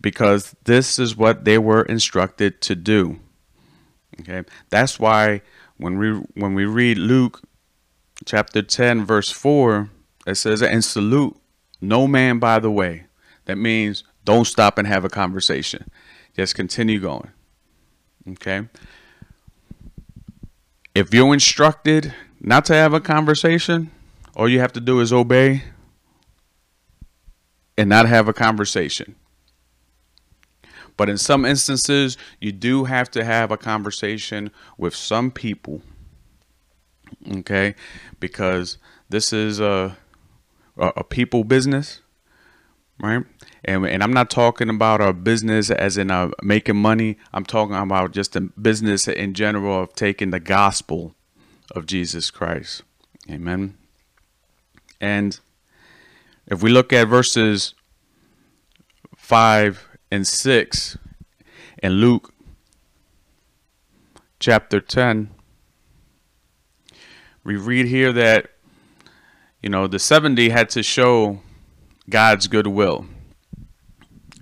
[0.00, 3.18] because this is what they were instructed to do.
[4.20, 4.42] Okay?
[4.70, 5.42] That's why
[5.76, 7.42] when we when we read Luke
[8.24, 9.90] chapter 10 verse 4
[10.26, 11.36] it says and salute
[11.80, 13.04] no man by the way.
[13.46, 15.90] That means don't stop and have a conversation.
[16.34, 17.30] Just continue going.
[18.28, 18.68] Okay?
[20.94, 23.90] If you're instructed not to have a conversation,
[24.34, 25.64] all you have to do is obey
[27.76, 29.14] and not have a conversation.
[30.96, 35.82] But in some instances, you do have to have a conversation with some people.
[37.30, 37.74] Okay?
[38.18, 38.78] Because
[39.10, 39.96] this is a
[40.78, 42.00] a, people business,
[43.00, 43.24] right?
[43.66, 47.18] And, and I'm not talking about a business as in a making money.
[47.34, 51.16] I'm talking about just a business in general of taking the gospel
[51.72, 52.82] of Jesus Christ.
[53.28, 53.76] Amen.
[55.00, 55.40] And
[56.46, 57.74] if we look at verses
[59.16, 60.98] 5 and 6
[61.82, 62.32] in Luke
[64.38, 65.30] chapter 10,
[67.42, 68.52] we read here that,
[69.60, 71.40] you know, the 70 had to show
[72.08, 73.06] God's goodwill.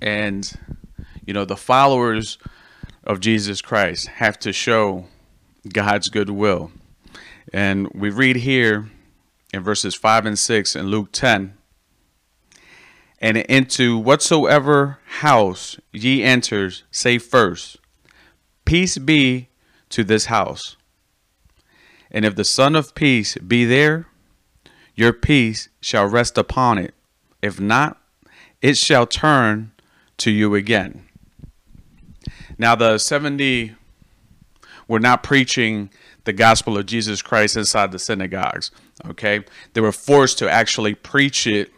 [0.04, 0.52] And,
[1.24, 2.36] you know, the followers
[3.04, 5.06] of Jesus Christ have to show
[5.72, 6.70] God's goodwill.
[7.54, 8.90] And we read here
[9.54, 11.54] in verses 5 and 6 in Luke 10
[13.18, 17.78] and into whatsoever house ye enters, say first,
[18.66, 19.48] Peace be
[19.88, 20.76] to this house.
[22.10, 24.06] And if the Son of Peace be there,
[24.94, 26.92] your peace shall rest upon it.
[27.40, 27.98] If not,
[28.60, 29.72] it shall turn
[30.18, 31.06] to you again.
[32.58, 33.74] Now, the 70
[34.86, 35.90] were not preaching
[36.24, 38.70] the gospel of Jesus Christ inside the synagogues,
[39.06, 39.44] okay?
[39.72, 41.70] They were forced to actually preach it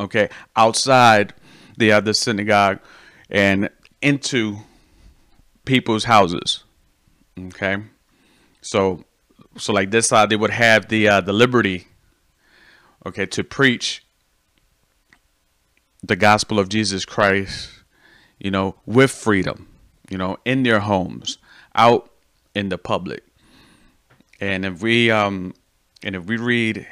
[0.00, 1.34] okay, outside
[1.76, 2.80] the other synagogue
[3.28, 3.70] and
[4.02, 4.58] into
[5.64, 6.64] people's houses.
[7.38, 7.78] Okay,
[8.60, 9.04] so
[9.56, 11.86] so like this side they would have the uh, the liberty,
[13.06, 14.04] okay, to preach
[16.02, 17.70] the gospel of Jesus Christ,
[18.38, 19.68] you know, with freedom,
[20.08, 21.38] you know, in their homes,
[21.74, 22.10] out
[22.54, 23.24] in the public.
[24.40, 25.54] And if we um
[26.02, 26.86] and if we read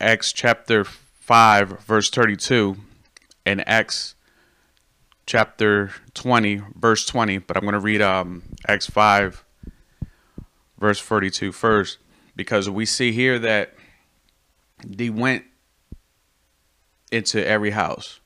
[0.00, 2.76] Acts chapter 5, verse 32,
[3.46, 4.14] and Acts
[5.26, 7.38] chapter 20, verse 20.
[7.38, 9.44] But I'm going to read um, Acts 5,
[10.78, 11.98] verse 42 first,
[12.36, 13.74] because we see here that
[14.84, 15.44] they went
[17.14, 18.20] into every house.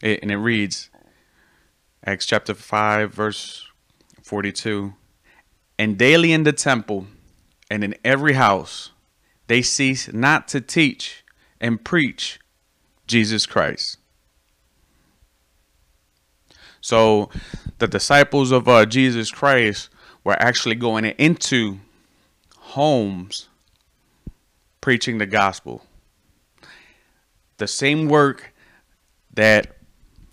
[0.00, 0.88] It, and it reads,
[2.04, 3.66] Acts chapter 5, verse
[4.22, 4.94] 42.
[5.78, 7.06] And daily in the temple
[7.70, 8.90] and in every house
[9.46, 11.24] they cease not to teach
[11.60, 12.38] and preach
[13.08, 13.98] Jesus Christ.
[16.80, 17.30] So
[17.78, 19.90] the disciples of uh, Jesus Christ
[20.22, 21.80] were actually going into
[22.58, 23.48] homes
[24.80, 25.84] preaching the gospel.
[27.60, 28.54] The same work
[29.34, 29.76] that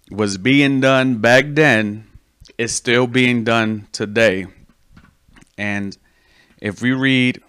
[0.10, 2.08] was being done back then
[2.58, 4.48] is still being done today.
[5.58, 5.98] And
[6.62, 7.44] if we read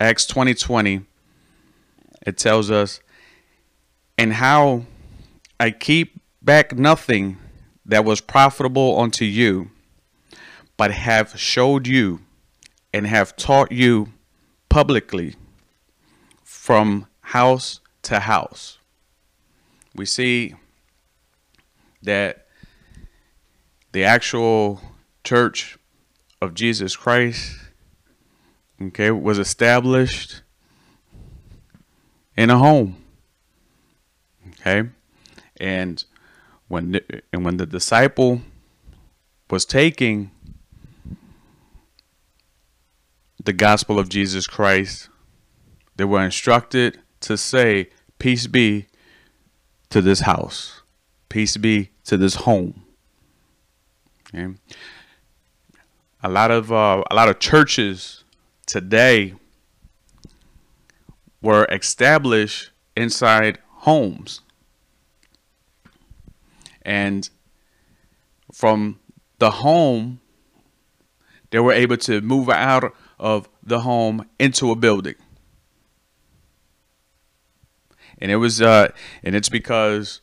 [0.00, 1.02] Acts 20 20,
[2.26, 3.00] it tells us,
[4.16, 4.86] and how
[5.60, 7.36] I keep back nothing
[7.84, 9.70] that was profitable unto you,
[10.78, 12.20] but have showed you
[12.94, 14.14] and have taught you
[14.70, 15.34] publicly
[16.42, 18.78] from house to house.
[19.94, 20.54] We see
[22.02, 22.46] that
[23.92, 24.80] the actual
[25.24, 25.78] church
[26.40, 27.58] of Jesus Christ,
[28.80, 30.40] okay, was established
[32.34, 32.96] in a home.
[34.48, 34.88] Okay?
[35.60, 36.02] And
[36.68, 36.98] when
[37.30, 38.40] and when the disciple
[39.50, 40.30] was taking
[43.44, 45.10] the gospel of Jesus Christ,
[45.96, 48.86] they were instructed to say, Peace be
[49.90, 50.82] to this house,
[51.28, 52.84] peace be to this home.
[54.34, 54.54] Okay?
[56.22, 58.24] A lot of uh, a lot of churches
[58.66, 59.34] today
[61.40, 64.40] were established inside homes.
[66.82, 67.28] And
[68.52, 68.98] from
[69.38, 70.20] the home,
[71.50, 75.14] they were able to move out of the home into a building.
[78.20, 78.88] And it was uh
[79.22, 80.20] and it's because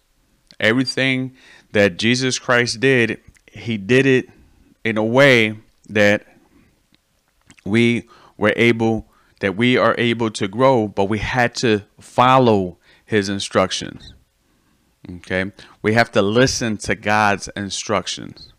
[0.60, 1.36] everything
[1.72, 3.22] that Jesus Christ did,
[3.52, 4.30] he did it
[4.84, 5.58] in a way
[5.90, 6.26] that
[7.66, 9.08] we were able
[9.42, 14.14] that we are able to grow, but we had to follow his instructions.
[15.18, 15.52] Okay?
[15.82, 18.54] We have to listen to God's instructions.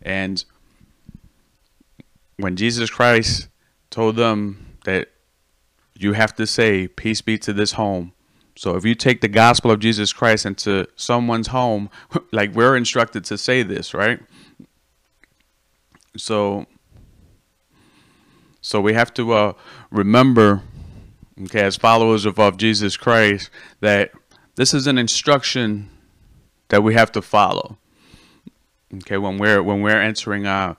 [0.00, 0.44] And
[2.36, 3.48] when Jesus Christ
[3.90, 5.08] told them that
[5.96, 8.12] you have to say, Peace be to this home.
[8.54, 11.90] So if you take the gospel of Jesus Christ into someone's home,
[12.32, 14.20] like we're instructed to say this, right?
[16.16, 16.66] So
[18.64, 19.52] so we have to uh,
[19.90, 20.62] remember,
[21.42, 23.50] okay, as followers of, of Jesus Christ,
[23.80, 24.12] that
[24.54, 25.90] this is an instruction
[26.68, 27.76] that we have to follow.
[28.94, 30.74] Okay, when we're when we're entering uh,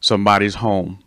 [0.00, 1.00] somebody's home.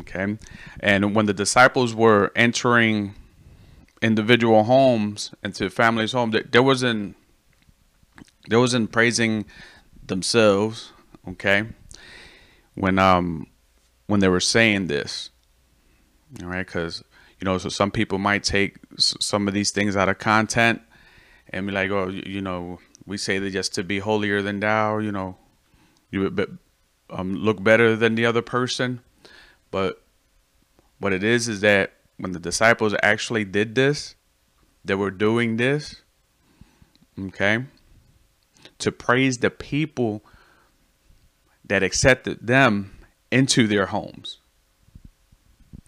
[0.00, 0.36] Okay,
[0.80, 3.14] and when the disciples were entering
[4.02, 7.16] individual homes into families' home, That there wasn't
[8.48, 9.46] there wasn't praising
[10.06, 10.92] themselves.
[11.26, 11.64] Okay,
[12.74, 13.46] when um
[14.06, 15.30] when they were saying this.
[16.42, 17.02] All right, because
[17.40, 20.82] you know, so some people might take some of these things out of content
[21.50, 24.98] and be like, oh, you know, we say that just to be holier than thou,
[24.98, 25.36] you know,
[26.10, 26.58] you
[27.10, 29.00] um, look better than the other person.
[29.70, 30.02] But
[30.98, 34.14] what it is is that when the disciples actually did this,
[34.84, 36.02] they were doing this,
[37.18, 37.64] okay,
[38.78, 40.24] to praise the people
[41.64, 42.98] that accepted them
[43.30, 44.38] into their homes.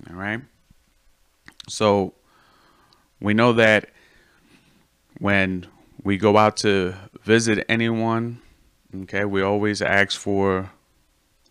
[0.09, 0.41] All right.
[1.68, 2.14] So
[3.20, 3.91] we know that
[5.18, 5.66] when
[6.03, 8.41] we go out to visit anyone,
[9.03, 10.70] okay, we always ask for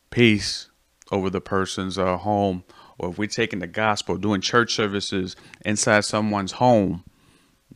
[0.09, 0.69] peace
[1.11, 2.63] over the person's uh, home.
[2.99, 5.35] Or if we're taking the gospel, doing church services
[5.65, 7.03] inside someone's home,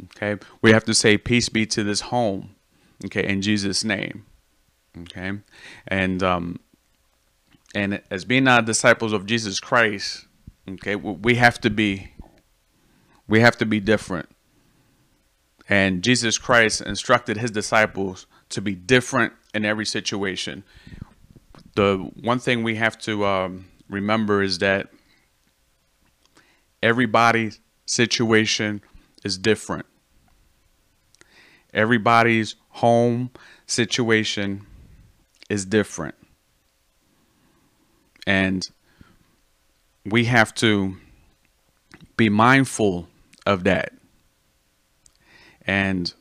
[0.06, 2.56] okay, we have to say, Peace be to this home,
[3.06, 4.26] okay, in Jesus' name,
[5.02, 5.32] okay.
[5.88, 6.60] And um,
[7.74, 10.28] and as being not disciples of Jesus Christ,
[10.70, 12.14] okay, we have to be
[13.28, 14.30] we have to be different.
[15.70, 20.64] And Jesus Christ instructed his disciples to be different in every situation.
[21.76, 24.90] The one thing we have to um, remember is that
[26.84, 28.82] everybody's situation
[29.24, 29.86] is different.
[31.74, 33.32] Everybody's home
[33.66, 34.68] situation
[35.50, 36.16] is different.
[38.28, 38.70] And
[40.06, 40.98] we have to
[42.18, 43.08] be mindful
[43.46, 43.94] of that.
[45.66, 46.14] And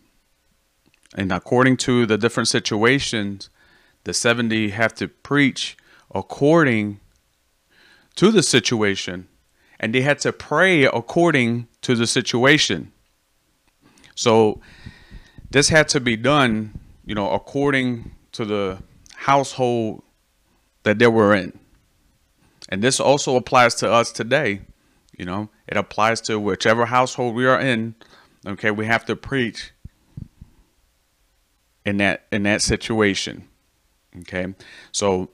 [1.14, 3.50] and according to the different situations,
[4.04, 5.76] the 70 have to preach
[6.14, 7.00] according
[8.14, 9.28] to the situation
[9.82, 12.92] and they had to pray according to the situation.
[14.14, 14.60] So
[15.50, 18.78] this had to be done, you know, according to the
[19.16, 20.02] household
[20.84, 21.58] that they were in.
[22.68, 24.62] And this also applies to us today.
[25.18, 27.96] You know, it applies to whichever household we are in.
[28.46, 29.72] Okay, we have to preach
[31.84, 33.48] in that in that situation.
[34.20, 34.54] Okay,
[34.92, 35.30] so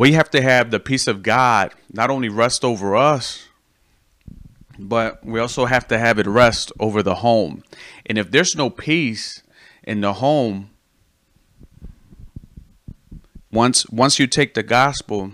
[0.00, 3.48] we have to have the peace of God not only rest over us,
[4.78, 7.62] but we also have to have it rest over the home.
[8.06, 9.42] And if there's no peace
[9.84, 10.70] in the home,
[13.52, 15.32] once once you take the gospel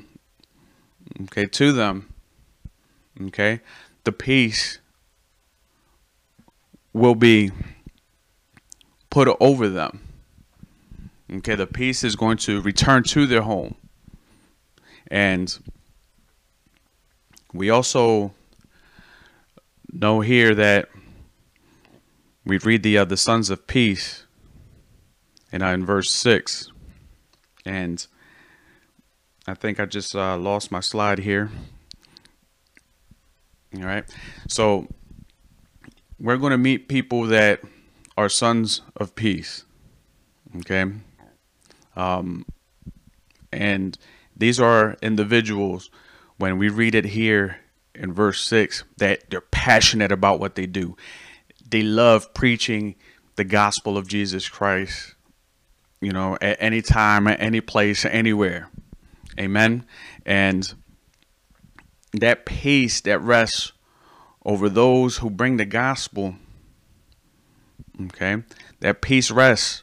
[1.23, 2.13] okay, to them,
[3.27, 3.61] okay,
[4.03, 4.81] the peace
[6.93, 7.53] will be
[9.11, 10.01] put over them.
[11.33, 13.77] Okay, the peace is going to return to their home.
[15.11, 15.59] And
[17.53, 18.33] we also
[19.93, 20.89] know here that
[22.45, 24.27] we read the uh, the sons of peace
[25.53, 26.71] and uh, in verse 6
[27.65, 28.07] And
[29.47, 31.51] I think I just uh, lost my slide here.
[33.77, 34.05] All right.
[34.49, 34.89] So
[36.19, 37.61] we're going to meet people that
[38.17, 39.65] are sons of peace.
[40.57, 40.85] Okay.
[41.95, 42.45] Um,
[43.53, 43.97] and
[44.37, 45.91] these are individuals,
[46.37, 47.59] when we read it here
[47.95, 50.97] in verse 6, that they're passionate about what they do.
[51.69, 52.97] They love preaching
[53.37, 55.15] the gospel of Jesus Christ,
[56.01, 58.71] you know, at any time, at any place, anywhere.
[59.39, 59.87] Amen.
[60.25, 60.73] And
[62.13, 63.73] that peace that rests
[64.45, 66.37] over those who bring the gospel,
[68.01, 68.43] okay,
[68.81, 69.83] that peace rests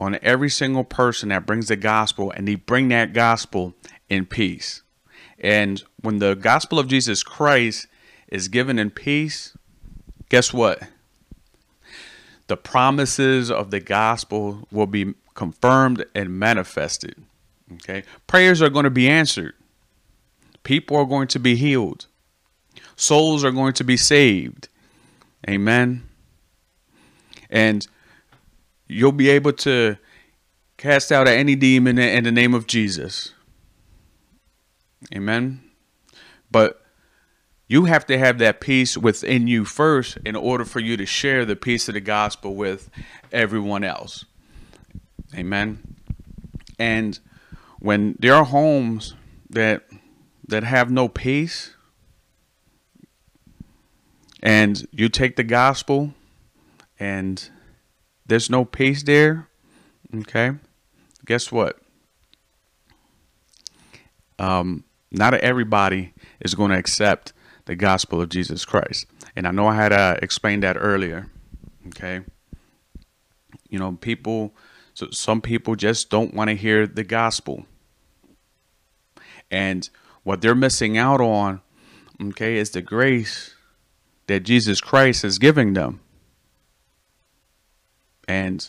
[0.00, 3.74] on every single person that brings the gospel and they bring that gospel
[4.08, 4.82] in peace.
[5.38, 7.86] And when the gospel of Jesus Christ
[8.28, 9.56] is given in peace,
[10.28, 10.82] guess what?
[12.46, 17.16] The promises of the gospel will be confirmed and manifested.
[17.74, 18.04] Okay?
[18.26, 19.54] Prayers are going to be answered.
[20.62, 22.06] People are going to be healed.
[22.96, 24.68] Souls are going to be saved.
[25.48, 26.08] Amen.
[27.50, 27.86] And
[28.88, 29.96] you'll be able to
[30.76, 33.34] cast out any demon in the name of Jesus.
[35.14, 35.60] Amen.
[36.50, 36.82] But
[37.68, 41.44] you have to have that peace within you first in order for you to share
[41.44, 42.88] the peace of the gospel with
[43.30, 44.24] everyone else.
[45.34, 45.96] Amen.
[46.78, 47.18] And
[47.78, 49.14] when there are homes
[49.50, 49.84] that
[50.46, 51.74] that have no peace
[54.42, 56.14] and you take the gospel
[56.98, 57.50] and
[58.28, 59.48] there's no peace there,
[60.14, 60.52] okay?
[61.26, 61.78] Guess what?
[64.38, 67.32] Um, not everybody is going to accept
[67.64, 69.06] the gospel of Jesus Christ.
[69.34, 71.30] And I know I had uh, explained that earlier,
[71.88, 72.20] okay?
[73.68, 74.54] You know, people,
[74.94, 77.66] so some people just don't want to hear the gospel.
[79.50, 79.88] And
[80.22, 81.62] what they're missing out on,
[82.22, 83.54] okay, is the grace
[84.26, 86.00] that Jesus Christ is giving them.
[88.28, 88.68] And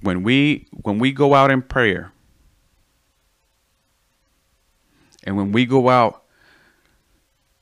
[0.00, 2.12] when we when we go out in prayer
[5.24, 6.22] and when we go out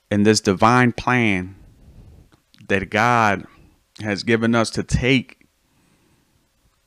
[0.09, 1.55] in this divine plan
[2.67, 3.45] that God
[4.01, 5.47] has given us to take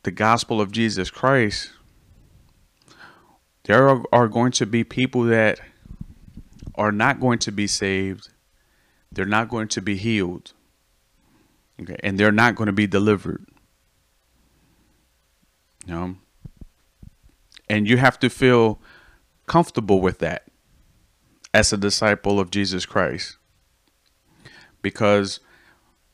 [0.04, 1.70] the gospel of Jesus Christ,
[3.64, 5.58] there are, are, going to be people that
[6.74, 8.28] are not going to be saved.
[9.10, 10.52] They're not going to be healed.
[11.80, 13.46] Okay, and they're not going to be delivered.
[15.86, 16.16] Know?
[17.68, 18.78] And you have to feel
[19.46, 20.46] comfortable with that
[21.52, 23.36] as a disciple of Jesus Christ.
[24.82, 25.40] Because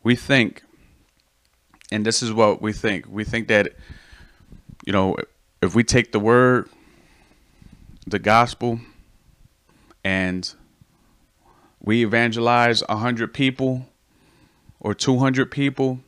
[0.02, 0.62] we think,
[1.90, 3.72] and this is what we think, we think that,
[4.86, 5.16] you know,
[5.62, 6.68] if we take the word,
[8.06, 8.80] the gospel,
[10.04, 10.54] and
[11.80, 13.86] we evangelize 100 people
[14.78, 16.00] or 200 people,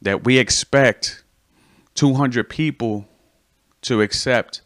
[0.00, 1.23] that we expect
[1.94, 3.06] 200 people
[3.82, 4.62] to accept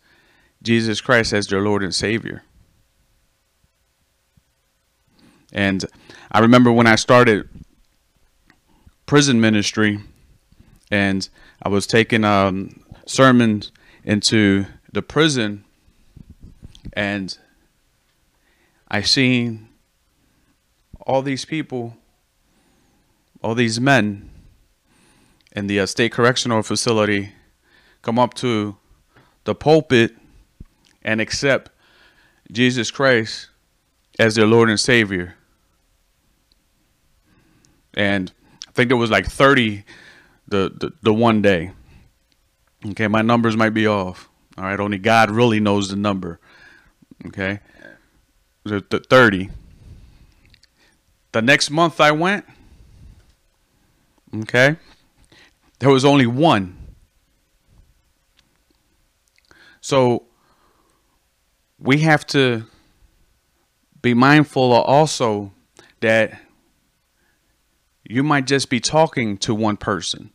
[0.63, 2.43] Jesus Christ as their Lord and Savior.
[5.53, 5.85] And
[6.31, 7.49] I remember when I started
[9.07, 10.01] prison ministry
[10.91, 11.29] and
[11.63, 13.73] I was taking um, sermons
[14.05, 15.65] into the prison
[16.93, 17.37] and
[18.89, 19.69] I seen
[21.07, 21.97] all these people,
[23.43, 24.31] all these men
[25.59, 27.33] in the uh, state correctional facility
[28.01, 28.77] come up to
[29.43, 30.15] the pulpit
[31.03, 31.71] and accept
[32.53, 33.49] Jesus Christ
[34.21, 35.35] as their Lord and Savior.
[37.95, 38.33] And
[38.69, 39.85] I think there was like 30
[40.47, 41.73] the, the, the one day.
[42.91, 44.29] Okay, my numbers might be off.
[44.57, 46.39] All right, only God really knows the number.
[47.27, 47.59] Okay,
[48.63, 49.51] the, the 30.
[51.33, 52.45] The next month I went.
[54.35, 54.77] Okay,
[55.79, 56.77] there was only one.
[59.81, 60.25] So
[61.79, 62.65] we have to
[64.03, 65.53] be mindful also
[66.01, 66.41] that
[68.05, 70.31] you might just be talking to one person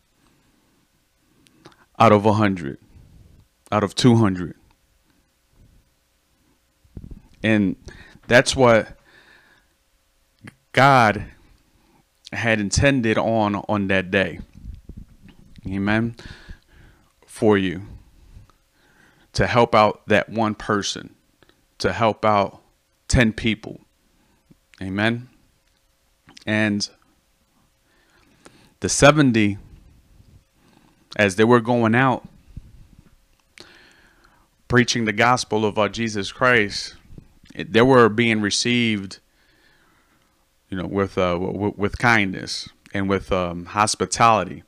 [1.98, 2.78] out of a hundred,
[3.70, 4.54] out of 200.
[7.42, 7.76] And
[8.26, 8.96] that's what
[10.72, 11.24] God
[12.32, 14.40] had intended on on that day.
[15.66, 16.16] Amen.
[17.26, 17.82] For you
[19.32, 21.14] to help out that one person,
[21.78, 22.60] to help out
[23.08, 23.80] 10 people.
[24.80, 25.28] Amen.
[26.46, 26.88] And
[28.80, 29.58] the 70,
[31.16, 32.26] as they were going out,
[34.68, 36.96] preaching the gospel of uh, Jesus Christ,
[37.54, 39.20] they were being received,
[40.68, 44.64] you know, with uh, with kindness and with um, hospitality.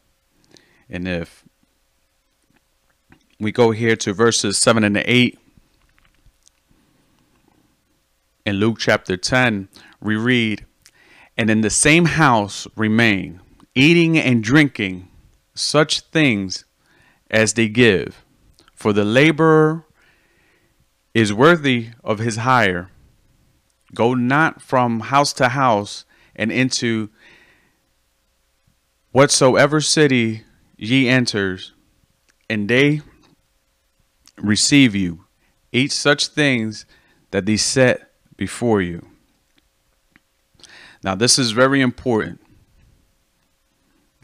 [0.89, 1.45] And if
[3.39, 5.39] we go here to verses seven and eight
[8.45, 9.69] in Luke chapter ten,
[10.01, 10.65] we read,
[11.37, 13.41] "And in the same house remain,
[13.75, 15.09] eating and drinking
[15.55, 16.65] such things
[17.31, 18.25] as they give."
[18.75, 19.85] For the laborer
[21.13, 22.91] is worthy of his hire.
[23.95, 27.11] Go not from house to house and into
[29.13, 30.45] whatsoever city
[30.77, 31.73] ye enters,
[32.49, 33.01] and they
[34.39, 35.25] receive you.
[35.73, 36.87] Eat such things
[37.31, 39.07] that they set before you.
[41.03, 42.41] Now, this is very important.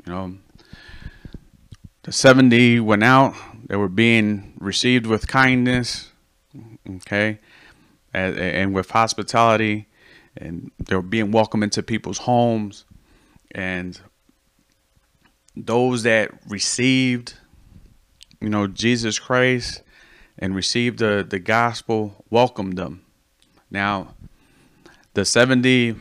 [0.07, 0.35] You know,
[2.03, 3.35] the 70 went out,
[3.67, 6.11] they were being received with kindness,
[6.97, 7.39] okay,
[8.13, 9.87] and, and with hospitality,
[10.37, 12.85] and they were being welcomed into people's homes,
[13.55, 14.01] and
[15.57, 17.35] those that received,
[18.41, 19.83] you know, Jesus Christ
[20.39, 23.05] and received the, the gospel welcomed them.
[23.71, 24.15] Now,
[25.15, 25.97] the 70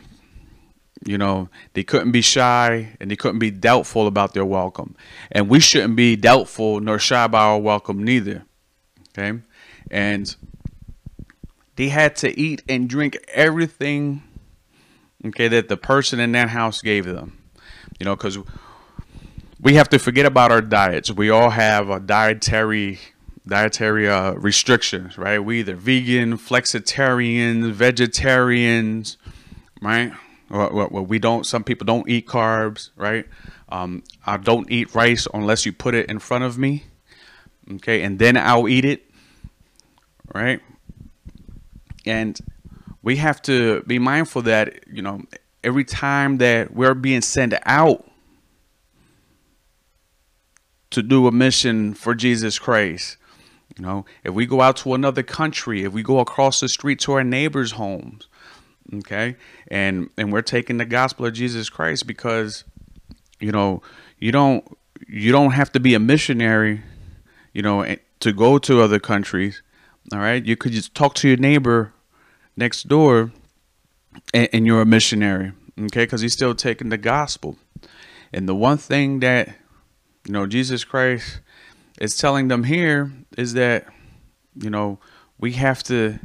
[1.04, 4.94] you know, they couldn't be shy and they couldn't be doubtful about their welcome.
[5.30, 8.44] And we shouldn't be doubtful nor shy about our welcome neither.
[9.10, 9.40] Okay?
[9.90, 10.34] And
[11.76, 14.22] they had to eat and drink everything
[15.26, 17.38] okay that the person in that house gave them.
[17.98, 18.38] You know, cuz
[19.62, 21.10] we have to forget about our diets.
[21.10, 22.98] We all have a dietary
[23.46, 25.38] dietary uh, restrictions, right?
[25.38, 29.16] We either vegan, flexitarians, vegetarians,
[29.80, 30.12] right?
[30.48, 31.46] Well, we don't.
[31.46, 33.26] Some people don't eat carbs, right?
[33.68, 36.84] Um, I don't eat rice unless you put it in front of me,
[37.74, 39.10] okay, and then I'll eat it,
[40.34, 40.60] right?
[42.04, 42.38] And
[43.02, 45.22] we have to be mindful that you know
[45.64, 48.11] every time that we're being sent out
[50.92, 53.16] to do a mission for Jesus Christ,
[53.76, 57.00] you know, if we go out to another country, if we go across the street
[57.00, 58.28] to our neighbors' homes,
[58.92, 59.36] okay
[59.68, 62.64] and and we're taking the gospel of jesus christ because
[63.38, 63.80] you know
[64.18, 64.76] you don't
[65.06, 66.82] you don't have to be a missionary
[67.52, 67.86] you know
[68.18, 69.62] to go to other countries
[70.10, 70.44] all right?
[70.44, 71.92] You could just talk to your neighbor
[72.56, 73.30] next door
[74.34, 77.56] and, and you're a missionary okay because he's still taking the gospel.
[78.32, 79.54] And the one thing that
[80.26, 81.40] you know jesus christ
[82.00, 83.86] is telling them here is that
[84.56, 84.98] you know
[85.38, 86.18] we have to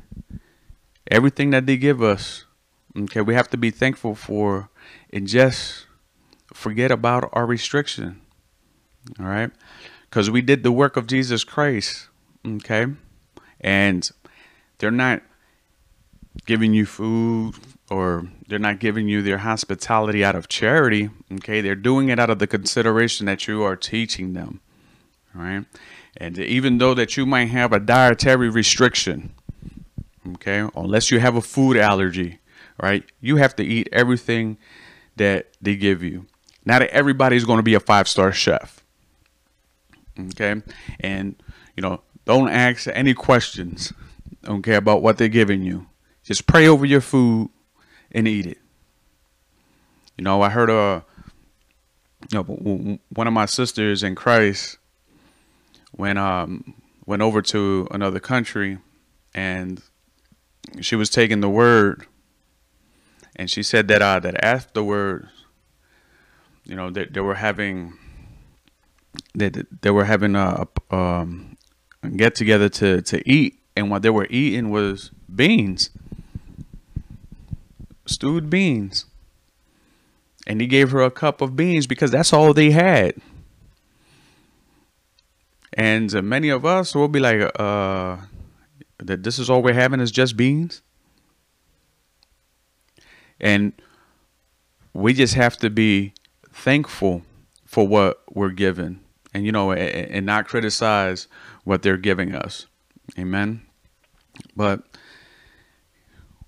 [1.10, 2.46] everything that they give us
[2.98, 4.70] Okay, we have to be thankful for
[5.14, 5.86] and just
[6.54, 8.22] forget about our restriction.
[9.20, 9.52] All right,
[10.10, 12.08] because we did the work of Jesus Christ.
[12.46, 12.88] Okay,
[13.62, 14.10] and
[14.80, 15.22] they're not
[16.46, 17.56] giving you food
[17.90, 21.10] or they're not giving you their hospitality out of charity.
[21.32, 24.62] Okay, they're doing it out of the consideration that you are teaching them.
[25.36, 25.66] All right,
[26.16, 29.34] and even though that you might have a dietary restriction,
[30.34, 32.40] okay, unless you have a food allergy
[32.82, 33.04] right?
[33.20, 34.58] You have to eat everything
[35.16, 36.26] that they give you.
[36.66, 38.84] Not everybody's going to be a five star chef.
[40.20, 40.62] Okay.
[41.00, 41.36] And,
[41.76, 43.94] you know, don't ask any questions,
[44.48, 45.88] okay, about what they're giving you.
[46.24, 47.50] Just pray over your food
[48.12, 48.58] and eat it.
[50.18, 51.04] You know, I heard a,
[52.32, 54.78] you know, one of my sisters in Christ
[55.96, 56.74] went um
[57.06, 58.78] went over to another country
[59.34, 59.82] and
[60.82, 62.06] she was taking the word
[63.38, 65.28] and she said that uh, that afterwards,
[66.66, 67.94] you know, that they, were having
[69.36, 71.56] that they were having a, um,
[72.16, 75.92] get together to to eat, and what they were eating was beans,
[78.08, 79.06] stewed beans,
[80.46, 83.16] and he gave her a cup of beans because that's all they had.
[85.74, 88.18] And many of us will be like, uh,
[88.98, 90.82] that this is all we're having is just beans.
[93.40, 93.74] And
[94.94, 96.14] we just have to be
[96.52, 97.22] thankful
[97.66, 99.02] for what we're given
[99.34, 101.28] and, you know, and not criticize
[101.64, 102.66] what they're giving us.
[103.20, 103.62] Amen.
[104.56, 104.82] But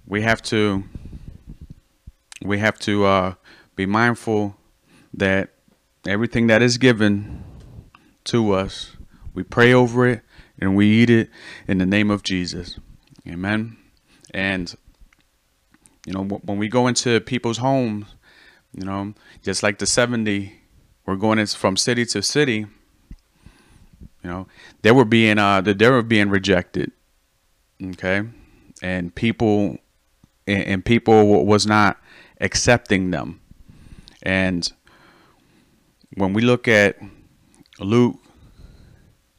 [0.07, 0.83] we have to,
[2.43, 3.33] we have to uh,
[3.75, 4.55] be mindful
[5.13, 5.49] that
[6.07, 7.43] everything that is given
[8.25, 8.95] to us,
[9.33, 10.21] we pray over it
[10.59, 11.29] and we eat it
[11.67, 12.79] in the name of Jesus.
[13.27, 13.77] Amen.
[14.33, 14.75] And
[16.05, 18.07] you know, when we go into people's homes,
[18.73, 19.13] you know,
[19.43, 20.53] just like the 70,
[21.05, 22.67] we're going from city to city.
[24.23, 24.47] You know,
[24.81, 26.91] they were being uh they were being rejected.
[27.81, 28.23] Okay,
[28.81, 29.77] and people
[30.45, 31.97] and, and people was not
[32.39, 33.41] accepting them.
[34.23, 34.71] And
[36.13, 36.97] when we look at
[37.79, 38.17] Luke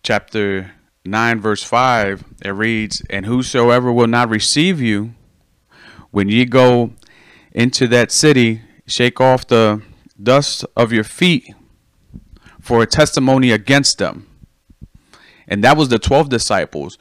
[0.03, 0.73] chapter
[1.05, 5.15] 9 verse 5 it reads and whosoever will not receive you
[6.11, 6.93] when ye go
[7.53, 9.83] into that city shake off the
[10.23, 11.55] dust of your feet
[12.61, 14.27] for a testimony against them
[15.47, 16.97] and that was the 12 disciples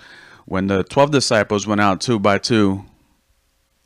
[0.45, 2.83] when the 12 disciples went out two by two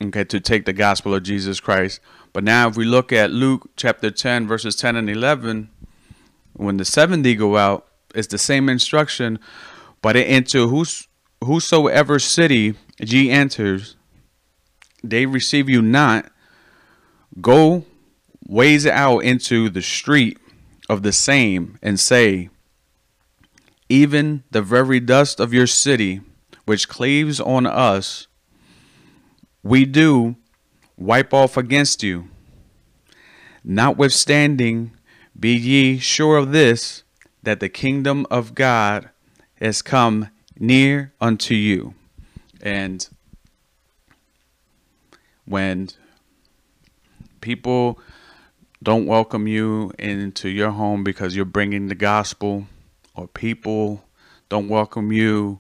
[0.04, 2.00] okay to take the gospel of Jesus Christ
[2.32, 5.70] but now if we look at Luke chapter 10 verses 10 and 11
[6.54, 9.40] when the 70 go out it's the same instruction
[10.04, 11.08] but into whos,
[11.44, 13.96] whosoever city ye enters,
[15.04, 16.30] they receive you not.
[17.42, 17.86] Go
[18.48, 20.38] ways out into the street
[20.90, 22.50] of the same and say,
[23.90, 26.22] Even the very dust of your city,
[26.66, 28.28] which cleaves on us,
[29.64, 30.36] we do
[30.98, 32.28] wipe off against you.
[33.64, 34.92] Notwithstanding,
[35.40, 37.04] be ye sure of this,
[37.42, 39.10] that the kingdom of God
[39.60, 41.94] is come near unto you.
[42.62, 43.08] And
[45.46, 45.90] when
[47.42, 48.00] people
[48.82, 52.68] don't welcome you into your home because you're bringing the gospel,
[53.16, 54.04] or people
[54.50, 55.60] don't welcome you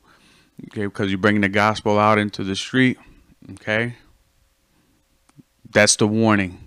[0.69, 2.97] okay, because you're bringing the gospel out into the street,
[3.51, 3.95] okay,
[5.69, 6.59] that's the warning.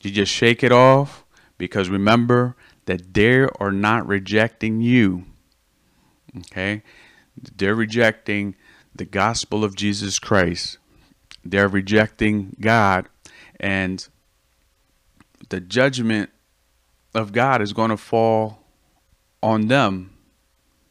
[0.00, 1.24] You just shake it off
[1.58, 2.54] because remember
[2.84, 5.24] that they are not rejecting you
[6.38, 6.82] Okay?
[7.56, 8.54] They're rejecting
[8.94, 10.78] the gospel of Jesus Christ.
[11.44, 13.08] They're rejecting God.
[13.60, 14.06] And
[15.48, 16.30] the judgment
[17.14, 18.64] of God is going to fall
[19.42, 20.12] on them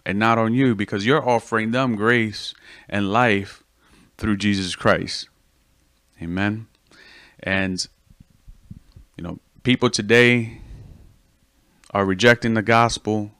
[0.06, 2.54] and not on you because you're offering them grace
[2.88, 3.64] and life
[4.18, 5.30] through Jesus Christ.
[6.22, 6.68] Amen.
[7.42, 7.86] And,
[9.18, 10.62] you know, people today
[11.92, 13.32] are rejecting the gospel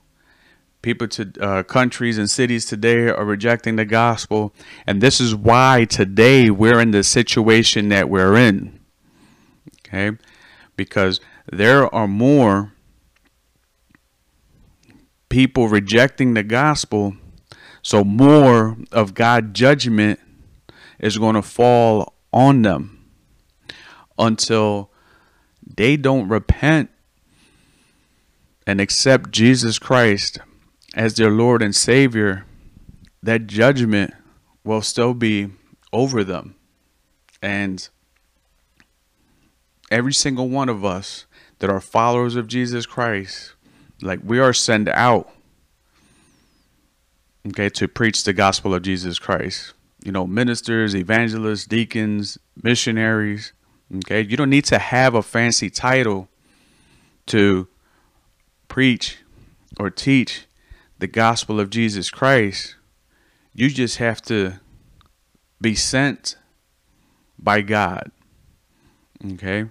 [0.86, 4.54] people to uh, countries and cities today are rejecting the gospel
[4.86, 8.78] and this is why today we're in the situation that we're in
[9.80, 10.16] okay
[10.76, 11.20] because
[11.50, 12.72] there are more
[15.28, 17.16] people rejecting the gospel
[17.82, 20.20] so more of God's judgment
[20.98, 23.04] is going to fall on them
[24.18, 24.90] until
[25.66, 26.90] they don't repent
[28.66, 30.38] and accept Jesus Christ
[30.94, 32.44] as their Lord and Savior,
[33.22, 34.14] that judgment
[34.64, 35.50] will still be
[35.92, 36.56] over them.
[37.42, 37.88] And
[39.90, 41.26] every single one of us
[41.58, 43.54] that are followers of Jesus Christ,
[44.02, 45.30] like we are sent out,
[47.46, 49.74] okay, to preach the gospel of Jesus Christ.
[50.06, 53.52] You know, ministers, evangelists, deacons, missionaries,
[53.92, 56.28] okay, you don't need to have a fancy title
[57.26, 57.66] to
[58.68, 59.18] preach
[59.80, 60.46] or teach
[61.00, 62.76] the gospel of Jesus Christ,
[63.52, 64.60] you just have to
[65.60, 66.36] be sent
[67.36, 68.12] by God.
[69.32, 69.64] Okay?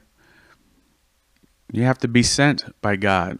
[1.71, 3.39] You have to be sent by God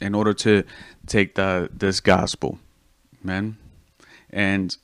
[0.00, 0.62] in order to
[1.08, 2.60] take the this gospel.
[3.24, 3.56] Amen.
[4.30, 4.76] And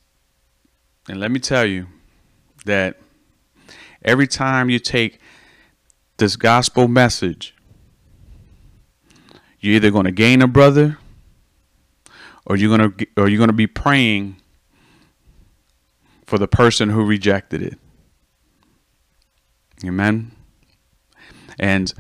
[1.09, 1.87] and let me tell you
[2.65, 2.99] that
[4.05, 5.21] every time you take
[6.19, 7.55] this gospel message,
[9.61, 10.99] you're either going to gain a brother
[12.49, 14.37] or you're gonna or you're gonna be praying
[16.27, 17.79] for the person who rejected it.
[19.85, 20.33] Amen.
[21.59, 21.93] And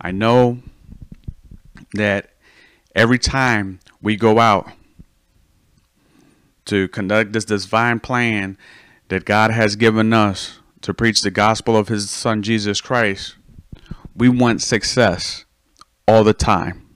[0.00, 0.58] I know
[1.94, 2.30] that
[2.94, 4.70] every time we go out
[6.70, 8.56] to conduct this divine plan
[9.08, 13.36] that God has given us to preach the gospel of his son Jesus Christ,
[14.14, 15.44] we want success
[16.06, 16.86] all the time.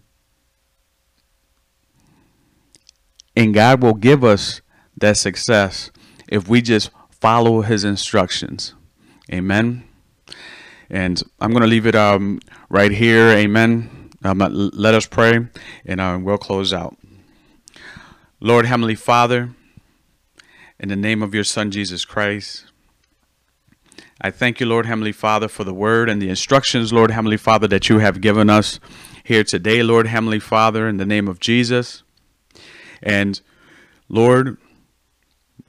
[3.36, 4.60] And God will give us
[4.96, 5.90] that success
[6.28, 8.74] if we just follow his instructions.
[9.32, 9.82] Amen.
[10.88, 13.30] And I'm going to leave it um, right here.
[13.30, 14.10] Amen.
[14.22, 15.48] Um, let us pray
[15.84, 16.96] and uh, we'll close out.
[18.40, 19.50] Lord, Heavenly Father,
[20.84, 22.66] in the name of your Son, Jesus Christ,
[24.20, 27.66] I thank you, Lord Heavenly Father, for the word and the instructions, Lord Heavenly Father,
[27.68, 28.80] that you have given us
[29.24, 32.02] here today, Lord Heavenly Father, in the name of Jesus.
[33.02, 33.40] And
[34.10, 34.58] Lord,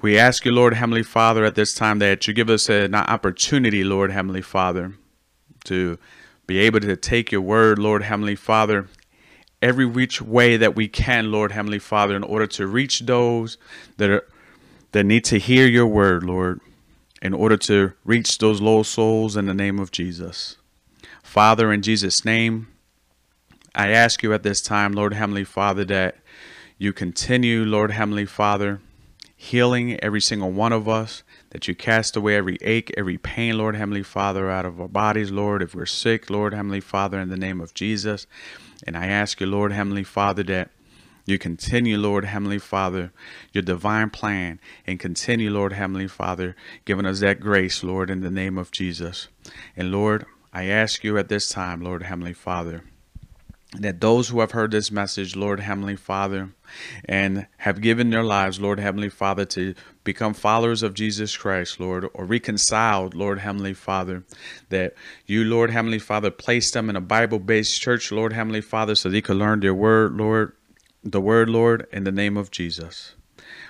[0.02, 3.86] we ask you, Lord Heavenly Father, at this time that you give us an opportunity,
[3.86, 4.96] Lord Heavenly Father,
[5.64, 5.98] to
[6.46, 8.90] be able to take your word, Lord Heavenly Father,
[9.62, 13.58] every which way that we can, Lord Heavenly Father, in order to reach those
[13.96, 14.28] that are
[14.96, 16.62] that need to hear your word, Lord,
[17.22, 20.56] in order to reach those lost souls in the name of Jesus.
[21.22, 22.70] Father, in Jesus' name,
[23.76, 26.16] I ask you at this time, Lord Heavenly Father, that
[26.78, 28.80] you continue, Lord Heavenly Father,
[29.36, 33.76] healing every single one of us, that you cast away every ache, every pain, Lord
[33.76, 35.62] Heavenly Father, out of our bodies, Lord.
[35.62, 38.28] If we're sick, Lord Heavenly Father, in the name of Jesus.
[38.88, 40.72] And I ask you, Lord Heavenly Father, that
[41.26, 43.12] you continue, Lord Heavenly Father,
[43.52, 46.56] your divine plan, and continue, Lord Heavenly Father,
[46.86, 49.28] giving us that grace, Lord, in the name of Jesus.
[49.76, 52.84] And Lord, I ask you at this time, Lord Heavenly Father,
[53.74, 56.54] that those who have heard this message, Lord Heavenly Father,
[57.06, 59.74] and have given their lives, Lord Heavenly Father, to
[60.04, 64.24] become followers of Jesus Christ, Lord, or reconciled, Lord Heavenly Father,
[64.70, 64.94] that
[65.26, 69.10] you, Lord Heavenly Father, place them in a Bible based church, Lord Heavenly Father, so
[69.10, 70.54] they could learn their word, Lord,
[71.06, 73.14] the word, Lord, in the name of Jesus.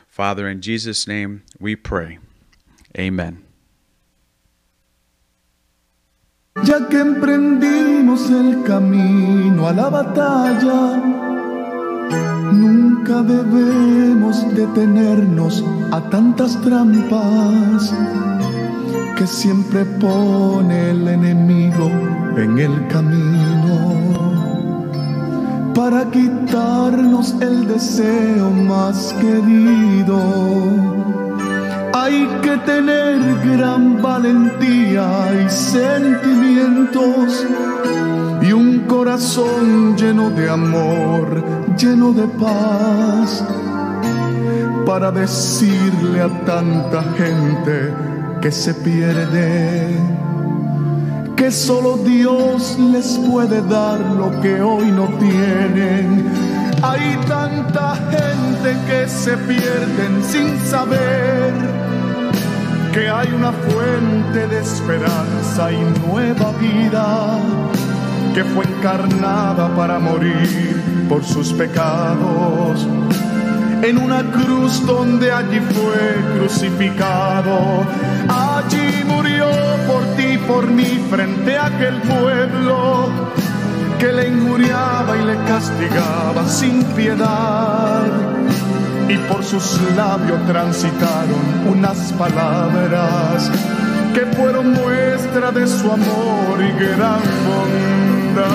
[0.07, 2.17] Father, in Jesus' name we pray.
[2.97, 3.43] Amen.
[6.63, 10.95] Ya que emprendimos el camino a la batalla,
[12.53, 15.61] nunca debemos detenernos
[15.91, 17.93] a tantas trampas
[19.17, 21.89] que siempre pone el enemigo
[22.37, 24.34] en el camino
[25.75, 30.17] para quitarnos el deseo más querido.
[31.93, 37.45] Hay que tener gran valentía y sentimientos
[38.41, 41.43] y un corazón lleno de amor,
[41.77, 43.43] lleno de paz,
[44.85, 47.93] para decirle a tanta gente
[48.41, 50.24] que se pierde
[51.35, 56.31] que solo Dios les puede dar lo que hoy no tienen.
[56.81, 61.53] Hay tanta gente que se pierden sin saber
[62.93, 67.39] que hay una fuente de esperanza y nueva vida
[68.33, 72.87] que fue encarnada para morir por sus pecados
[73.81, 77.85] en una cruz donde allí fue crucificado.
[78.27, 79.64] Allí murió
[80.47, 83.09] por mí, frente a aquel pueblo
[83.99, 88.03] que le injuriaba y le castigaba sin piedad.
[89.07, 93.51] Y por sus labios transitaron unas palabras
[94.13, 98.45] que fueron muestra de su amor y gran bondad.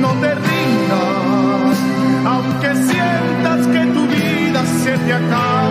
[0.00, 1.78] No te rindas,
[2.26, 5.61] aunque sientas que tu vida se te acaba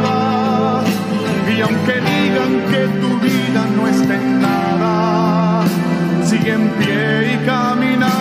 [1.61, 5.63] y aunque digan que tu vida no está en nada,
[6.23, 8.20] sigue en pie y caminando,